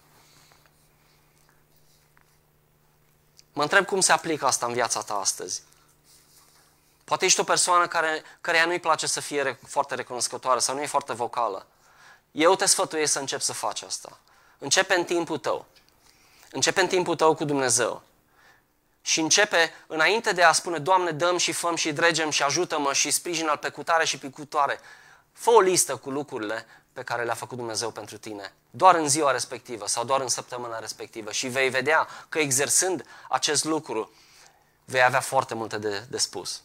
Mă 3.53 3.61
întreb 3.61 3.85
cum 3.85 3.99
se 3.99 4.11
aplică 4.11 4.45
asta 4.45 4.65
în 4.65 4.73
viața 4.73 5.01
ta 5.01 5.13
astăzi. 5.13 5.61
Poate 7.03 7.25
ești 7.25 7.39
o 7.39 7.43
persoană 7.43 7.87
care, 7.87 8.23
care 8.41 8.65
nu-i 8.65 8.79
place 8.79 9.07
să 9.07 9.19
fie 9.19 9.59
foarte 9.67 9.95
recunoscătoare 9.95 10.59
sau 10.59 10.75
nu 10.75 10.81
e 10.81 10.85
foarte 10.85 11.13
vocală. 11.13 11.65
Eu 12.31 12.55
te 12.55 12.65
sfătuiesc 12.65 13.11
să 13.11 13.19
începi 13.19 13.43
să 13.43 13.53
faci 13.53 13.81
asta. 13.81 14.19
Începe 14.57 14.95
în 14.95 15.03
timpul 15.03 15.37
tău. 15.37 15.65
Începe 16.51 16.81
în 16.81 16.87
timpul 16.87 17.15
tău 17.15 17.35
cu 17.35 17.43
Dumnezeu. 17.43 18.01
Și 19.01 19.19
începe, 19.19 19.73
înainte 19.87 20.31
de 20.31 20.43
a 20.43 20.51
spune, 20.51 20.77
Doamne, 20.77 21.11
dăm 21.11 21.37
și 21.37 21.51
făm 21.51 21.75
și 21.75 21.91
dregem 21.91 22.29
și 22.29 22.43
ajută-mă 22.43 22.93
și 22.93 23.11
sprijină-l 23.11 23.57
pe 23.57 23.69
cutare 23.69 24.05
și 24.05 24.17
pe 24.17 24.29
cutoare, 24.29 24.79
Fă 25.31 25.49
o 25.49 25.59
listă 25.59 25.95
cu 25.95 26.09
lucrurile 26.09 26.65
pe 26.93 27.03
care 27.03 27.23
le-a 27.23 27.33
făcut 27.33 27.57
Dumnezeu 27.57 27.91
pentru 27.91 28.17
tine, 28.17 28.53
doar 28.71 28.95
în 28.95 29.07
ziua 29.07 29.31
respectivă 29.31 29.87
sau 29.87 30.03
doar 30.03 30.21
în 30.21 30.27
săptămâna 30.27 30.79
respectivă 30.79 31.31
și 31.31 31.47
vei 31.47 31.69
vedea 31.69 32.07
că 32.29 32.39
exersând 32.39 33.05
acest 33.29 33.63
lucru 33.63 34.11
vei 34.85 35.03
avea 35.03 35.19
foarte 35.19 35.53
multe 35.53 35.77
de, 35.77 36.05
de 36.09 36.17
spus. 36.17 36.61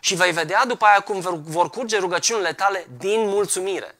Și 0.00 0.14
vei 0.14 0.32
vedea 0.32 0.66
după 0.66 0.84
aia 0.84 1.00
cum 1.00 1.42
vor 1.44 1.70
curge 1.70 1.98
rugăciunile 1.98 2.52
tale 2.52 2.86
din 2.98 3.28
mulțumire. 3.28 3.98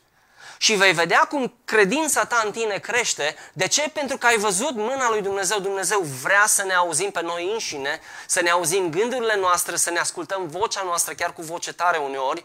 Și 0.61 0.75
vei 0.75 0.93
vedea 0.93 1.19
cum 1.19 1.55
credința 1.65 2.25
ta 2.25 2.43
în 2.45 2.53
tine 2.53 2.79
crește. 2.79 3.37
De 3.53 3.67
ce? 3.67 3.89
Pentru 3.89 4.17
că 4.17 4.27
ai 4.27 4.37
văzut 4.37 4.75
mâna 4.75 5.11
lui 5.11 5.23
Dumnezeu. 5.23 5.59
Dumnezeu 5.59 6.01
vrea 6.01 6.45
să 6.47 6.65
ne 6.65 6.75
auzim 6.75 7.11
pe 7.11 7.23
noi 7.23 7.51
înșine, 7.53 8.01
să 8.27 8.41
ne 8.41 8.51
auzim 8.51 8.91
gândurile 8.91 9.37
noastre, 9.37 9.77
să 9.77 9.91
ne 9.91 9.99
ascultăm 9.99 10.49
vocea 10.49 10.83
noastră 10.83 11.15
chiar 11.15 11.33
cu 11.33 11.43
voce 11.43 11.73
tare 11.73 11.99
uneori, 11.99 12.45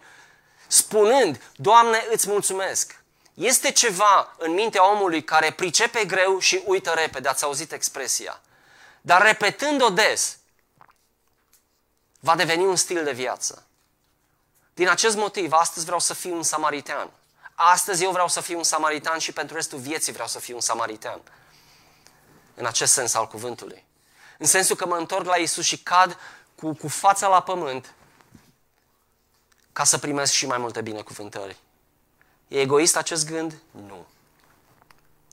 spunând, 0.68 1.42
Doamne, 1.56 2.06
îți 2.12 2.30
mulțumesc. 2.30 3.02
Este 3.34 3.72
ceva 3.72 4.36
în 4.38 4.54
mintea 4.54 4.92
omului 4.92 5.24
care 5.24 5.52
pricepe 5.52 6.06
greu 6.06 6.40
și 6.40 6.62
uită 6.66 6.94
repede, 6.96 7.28
ați 7.28 7.44
auzit 7.44 7.72
expresia. 7.72 8.42
Dar 9.02 9.22
repetând-o 9.22 9.90
des, 9.90 10.38
va 12.24 12.36
deveni 12.36 12.66
un 12.66 12.76
stil 12.76 13.04
de 13.04 13.12
viață. 13.12 13.66
Din 14.74 14.88
acest 14.90 15.16
motiv, 15.16 15.52
astăzi 15.52 15.86
vreau 15.86 16.00
să 16.00 16.14
fiu 16.14 16.36
un 16.36 16.44
samaritean. 16.44 17.10
Astăzi 17.54 18.04
eu 18.04 18.12
vreau 18.12 18.28
să 18.28 18.42
fiu 18.42 18.58
un 18.58 18.64
samaritan 18.64 19.20
și 19.20 19.32
pentru 19.32 19.56
restul 19.56 19.80
vieții 19.80 20.12
vreau 20.12 20.28
să 20.28 20.40
fiu 20.40 20.56
un 20.56 20.62
samaritan. 20.62 21.22
În 22.56 22.66
acest 22.66 22.94
sens 22.94 23.14
al 23.14 23.28
cuvântului. 23.28 23.86
În 24.38 24.46
sensul 24.46 24.76
că 24.76 24.86
mă 24.86 24.96
întorc 24.96 25.26
la 25.26 25.36
Isus 25.36 25.66
și 25.66 25.78
cad 25.78 26.18
cu, 26.56 26.74
cu 26.74 26.88
fața 26.88 27.28
la 27.28 27.42
pământ 27.42 27.94
ca 29.74 29.84
să 29.84 29.98
primesc 29.98 30.32
și 30.32 30.46
mai 30.46 30.58
multe 30.58 30.82
binecuvântări. 30.82 31.58
E 32.48 32.60
egoist 32.60 32.96
acest 32.96 33.28
gând? 33.28 33.62
Nu. 33.72 34.06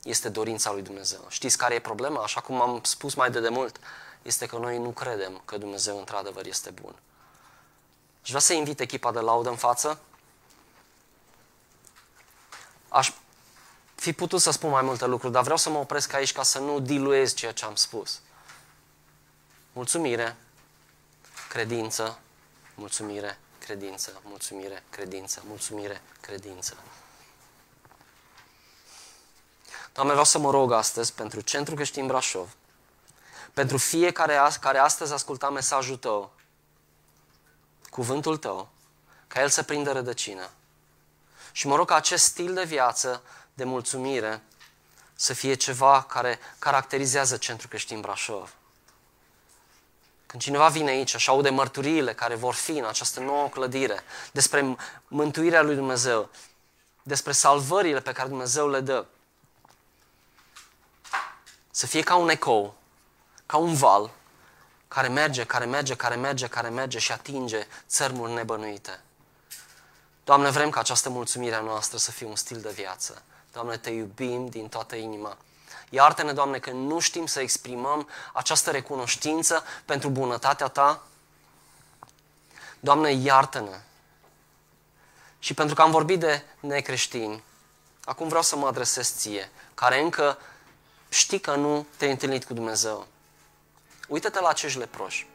Este 0.03 0.29
dorința 0.29 0.73
lui 0.73 0.83
Dumnezeu. 0.83 1.27
Știți 1.29 1.59
care 1.59 1.75
e 1.75 1.81
problema? 1.81 2.23
Așa 2.23 2.41
cum 2.41 2.61
am 2.61 2.81
spus 2.83 3.15
mai 3.15 3.31
de 3.31 3.41
demult, 3.41 3.81
este 4.23 4.47
că 4.47 4.57
noi 4.57 4.79
nu 4.79 4.91
credem 4.91 5.43
că 5.45 5.59
Dumnezeu 5.59 5.99
într-adevăr 5.99 6.47
este 6.47 6.71
bun. 6.71 6.95
Și 8.23 8.27
vreau 8.27 8.41
să 8.41 8.53
invit 8.53 8.81
echipa 8.81 9.13
de 9.13 9.21
laudă 9.21 9.49
în 9.49 9.57
față. 9.57 10.01
Aș 12.89 13.13
fi 13.95 14.13
putut 14.13 14.41
să 14.41 14.51
spun 14.51 14.71
mai 14.71 14.83
multe 14.83 15.07
lucruri, 15.07 15.33
dar 15.33 15.43
vreau 15.43 15.57
să 15.57 15.71
mă 15.71 15.79
opresc 15.79 16.13
aici 16.13 16.33
ca 16.33 16.43
să 16.43 16.59
nu 16.59 16.81
diluez 16.81 17.35
ceea 17.35 17.53
ce 17.53 17.65
am 17.65 17.75
spus. 17.75 18.21
Mulțumire, 19.73 20.37
credință, 21.49 22.19
mulțumire, 22.75 23.39
credință, 23.59 24.21
mulțumire, 24.25 24.83
credință, 24.91 25.43
mulțumire, 25.47 26.03
credință. 26.21 26.77
Doamne, 29.93 30.13
vreau 30.13 30.27
să 30.27 30.39
mă 30.39 30.51
rog 30.51 30.73
astăzi 30.73 31.13
pentru 31.13 31.41
Centrul 31.41 31.77
Creștin 31.77 32.07
Brașov, 32.07 32.55
pentru 33.55 33.77
fiecare 33.77 34.41
care 34.61 34.79
astăzi 34.79 35.13
asculta 35.13 35.51
mesajul 35.51 35.97
Tău, 35.97 36.33
cuvântul 37.91 38.37
Tău, 38.37 38.69
ca 39.27 39.41
el 39.41 39.49
să 39.49 39.63
prindă 39.63 39.93
rădăcină. 39.93 40.51
Și 41.53 41.67
mă 41.67 41.77
rog 41.77 41.87
ca 41.87 41.95
acest 41.95 42.25
stil 42.25 42.55
de 42.55 42.65
viață, 42.65 43.23
de 43.55 43.65
mulțumire, 43.65 44.43
să 45.15 45.33
fie 45.33 45.55
ceva 45.55 46.03
care 46.03 46.39
caracterizează 46.59 47.37
Centrul 47.37 47.69
Creștin 47.69 48.01
Brașov. 48.01 48.55
Când 50.27 50.43
cineva 50.43 50.69
vine 50.69 50.91
aici 50.91 51.17
și 51.17 51.29
aude 51.29 51.51
mărturiile 51.51 52.15
care 52.15 52.35
vor 52.35 52.55
fi 52.55 52.71
în 52.71 52.85
această 52.85 53.21
nouă 53.21 53.49
clădire 53.49 54.01
despre 54.33 54.77
mântuirea 55.09 55.63
lui 55.63 55.75
Dumnezeu, 55.75 56.31
despre 57.03 57.33
salvările 57.33 58.01
pe 58.01 58.13
care 58.13 58.29
Dumnezeu 58.29 58.69
le 58.69 58.81
dă, 58.81 59.07
să 61.71 61.87
fie 61.87 62.03
ca 62.03 62.15
un 62.15 62.29
ecou, 62.29 62.80
ca 63.51 63.57
un 63.57 63.75
val, 63.75 64.11
care 64.89 65.09
merge, 65.09 65.45
care 65.45 65.65
merge, 65.65 65.95
care 65.95 66.15
merge, 66.15 66.47
care 66.47 66.69
merge 66.69 66.99
și 66.99 67.13
atinge 67.13 67.67
țărmuri 67.89 68.33
nebănuite. 68.33 69.01
Doamne, 70.25 70.51
vrem 70.51 70.71
ca 70.71 70.81
această 70.81 71.09
mulțumire 71.09 71.55
a 71.55 71.61
noastră 71.61 71.99
să 71.99 72.11
fie 72.11 72.27
un 72.27 72.37
stil 72.37 72.61
de 72.61 72.71
viață. 72.71 73.23
Doamne, 73.53 73.77
Te 73.77 73.91
iubim 73.91 74.49
din 74.49 74.69
toată 74.69 74.97
inima. 74.97 75.37
Iartă-ne, 75.89 76.33
Doamne, 76.33 76.59
că 76.59 76.71
nu 76.71 76.99
știm 76.99 77.27
să 77.27 77.41
exprimăm 77.41 78.09
această 78.33 78.71
recunoștință 78.71 79.65
pentru 79.85 80.09
bunătatea 80.09 80.69
Ta. 80.69 81.03
Doamne, 82.81 83.13
iartă-ne. 83.13 83.81
Și 85.39 85.55
pentru 85.55 85.75
că 85.75 85.83
am 85.83 85.91
vorbit 85.91 86.21
de 86.21 86.45
necreștini, 86.61 87.43
acum 88.05 88.29
vreau 88.29 88.43
să 88.43 88.57
mă 88.57 88.67
adresez 88.67 89.15
Ție, 89.17 89.51
care 89.75 90.01
încă 90.01 90.39
știi 91.09 91.41
că 91.41 91.55
nu 91.55 91.87
te-ai 91.97 92.11
întâlnit 92.11 92.45
cu 92.45 92.55
Dumnezeu. 92.55 93.07
Uită-te 94.11 94.41
la 94.41 94.49
acești 94.49 94.79
leproși. 94.79 95.29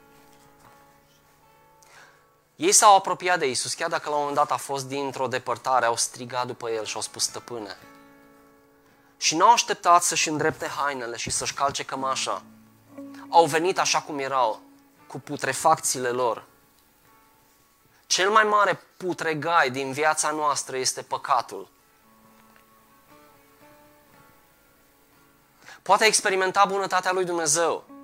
Ei 2.56 2.72
s-au 2.72 2.96
apropiat 2.96 3.40
de 3.40 3.50
Isus, 3.50 3.74
chiar 3.74 3.90
dacă 3.90 4.10
la 4.10 4.16
un 4.16 4.20
moment 4.20 4.38
dat 4.38 4.52
a 4.52 4.58
fost 4.58 4.86
dintr-o 4.86 5.28
depărtare, 5.28 5.86
au 5.86 5.96
strigat 5.96 6.48
după 6.48 6.70
El 6.70 6.86
și 6.86 6.96
au 6.96 7.02
spus 7.02 7.24
stăpâne. 7.24 7.78
Și 9.18 9.36
n-au 9.36 9.52
așteptat 9.52 10.04
să-și 10.04 10.30
îndrepte 10.30 10.68
hainele 10.68 11.18
și 11.18 11.30
să-și 11.30 11.54
calce 11.54 11.86
cămașa. 11.86 12.44
Au 13.30 13.46
venit 13.46 13.80
așa 13.80 14.02
cum 14.02 14.20
erau, 14.20 14.62
cu 15.08 15.20
putrefacțiile 15.20 16.10
lor. 16.10 16.44
Cel 18.08 18.30
mai 18.30 18.44
mare 18.44 18.82
putregai 18.98 19.70
din 19.70 19.92
viața 19.92 20.32
noastră 20.32 20.78
este 20.78 21.02
păcatul. 21.02 21.70
Poate 25.82 26.06
experimenta 26.06 26.66
bunătatea 26.66 27.12
lui 27.12 27.26
Dumnezeu. 27.26 27.95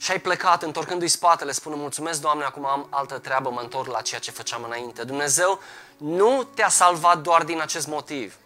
Și 0.00 0.10
ai 0.10 0.20
plecat, 0.20 0.62
întorcându-i 0.62 1.08
spatele, 1.08 1.52
spune 1.52 1.76
mulțumesc, 1.76 2.20
Doamne, 2.20 2.44
acum 2.44 2.66
am 2.66 2.86
altă 2.90 3.18
treabă, 3.18 3.50
mă 3.50 3.60
întorc 3.60 3.90
la 3.90 4.00
ceea 4.00 4.20
ce 4.20 4.30
făceam 4.30 4.62
înainte. 4.62 5.04
Dumnezeu 5.04 5.60
nu 5.96 6.42
te-a 6.54 6.68
salvat 6.68 7.18
doar 7.18 7.44
din 7.44 7.60
acest 7.60 7.86
motiv. 7.86 8.36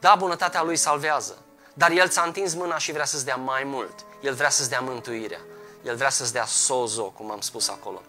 Da, 0.00 0.14
bunătatea 0.18 0.62
Lui 0.62 0.76
salvează, 0.76 1.38
dar 1.74 1.90
El 1.90 2.08
ți-a 2.08 2.22
întins 2.22 2.54
mâna 2.54 2.78
și 2.78 2.92
vrea 2.92 3.04
să-ți 3.04 3.24
dea 3.24 3.36
mai 3.36 3.64
mult. 3.64 4.04
El 4.20 4.34
vrea 4.34 4.50
să-ți 4.50 4.68
dea 4.68 4.80
mântuirea. 4.80 5.40
El 5.82 5.96
vrea 5.96 6.10
să-ți 6.10 6.32
dea 6.32 6.44
sozo, 6.44 7.04
cum 7.04 7.30
am 7.30 7.40
spus 7.40 7.68
acolo. 7.68 8.02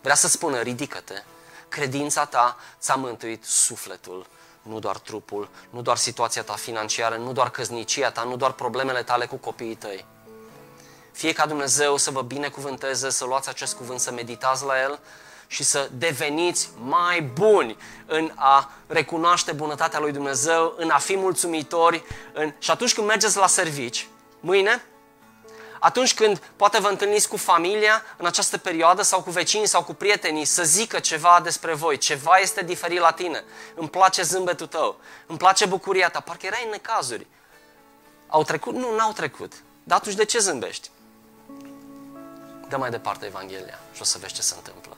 Vrea 0.00 0.14
să 0.14 0.28
spună, 0.28 0.60
ridică-te, 0.60 1.22
credința 1.68 2.24
ta 2.24 2.56
ți-a 2.80 2.94
mântuit 2.94 3.44
sufletul, 3.44 4.26
nu 4.62 4.78
doar 4.78 4.98
trupul, 4.98 5.48
nu 5.70 5.82
doar 5.82 5.96
situația 5.96 6.42
ta 6.42 6.52
financiară, 6.52 7.16
nu 7.16 7.32
doar 7.32 7.50
căznicia 7.50 8.10
ta, 8.10 8.22
nu 8.22 8.36
doar 8.36 8.52
problemele 8.52 9.02
tale 9.02 9.26
cu 9.26 9.36
copiii 9.36 9.74
tăi. 9.74 10.12
Fie 11.14 11.32
ca 11.32 11.46
Dumnezeu 11.46 11.96
să 11.96 12.10
vă 12.10 12.22
binecuvânteze, 12.22 13.10
să 13.10 13.24
luați 13.24 13.48
acest 13.48 13.74
cuvânt, 13.74 14.00
să 14.00 14.12
meditați 14.12 14.64
la 14.64 14.80
el 14.80 15.00
și 15.46 15.62
să 15.62 15.90
deveniți 15.92 16.70
mai 16.78 17.22
buni 17.22 17.76
în 18.06 18.32
a 18.34 18.70
recunoaște 18.86 19.52
bunătatea 19.52 19.98
lui 19.98 20.12
Dumnezeu, 20.12 20.74
în 20.76 20.90
a 20.90 20.98
fi 20.98 21.16
mulțumitori. 21.16 22.04
În... 22.32 22.52
Și 22.58 22.70
atunci 22.70 22.94
când 22.94 23.06
mergeți 23.06 23.36
la 23.36 23.46
servici, 23.46 24.08
mâine, 24.40 24.84
atunci 25.78 26.14
când 26.14 26.42
poate 26.56 26.80
vă 26.80 26.88
întâlniți 26.88 27.28
cu 27.28 27.36
familia 27.36 28.02
în 28.16 28.26
această 28.26 28.58
perioadă 28.58 29.02
sau 29.02 29.22
cu 29.22 29.30
vecinii 29.30 29.66
sau 29.66 29.82
cu 29.82 29.94
prietenii 29.94 30.44
să 30.44 30.62
zică 30.62 30.98
ceva 30.98 31.40
despre 31.42 31.74
voi, 31.74 31.98
ceva 31.98 32.36
este 32.36 32.62
diferit 32.62 33.00
la 33.00 33.10
tine, 33.10 33.44
îmi 33.74 33.88
place 33.88 34.22
zâmbetul 34.22 34.66
tău, 34.66 34.96
îmi 35.26 35.38
place 35.38 35.66
bucuria 35.66 36.08
ta, 36.08 36.20
parcă 36.20 36.46
erai 36.46 36.62
în 36.64 36.70
necazuri. 36.70 37.26
Au 38.28 38.42
trecut? 38.42 38.74
Nu, 38.74 38.94
n-au 38.96 39.12
trecut. 39.12 39.52
Dar 39.84 39.98
atunci 39.98 40.14
de 40.14 40.24
ce 40.24 40.38
zâmbești? 40.38 40.90
Dă 42.74 42.80
mai 42.80 42.90
departe 42.90 43.26
Evanghelia 43.26 43.78
și 43.92 44.02
o 44.02 44.04
să 44.04 44.18
vezi 44.18 44.34
ce 44.34 44.42
se 44.42 44.54
întâmplă. 44.56 44.93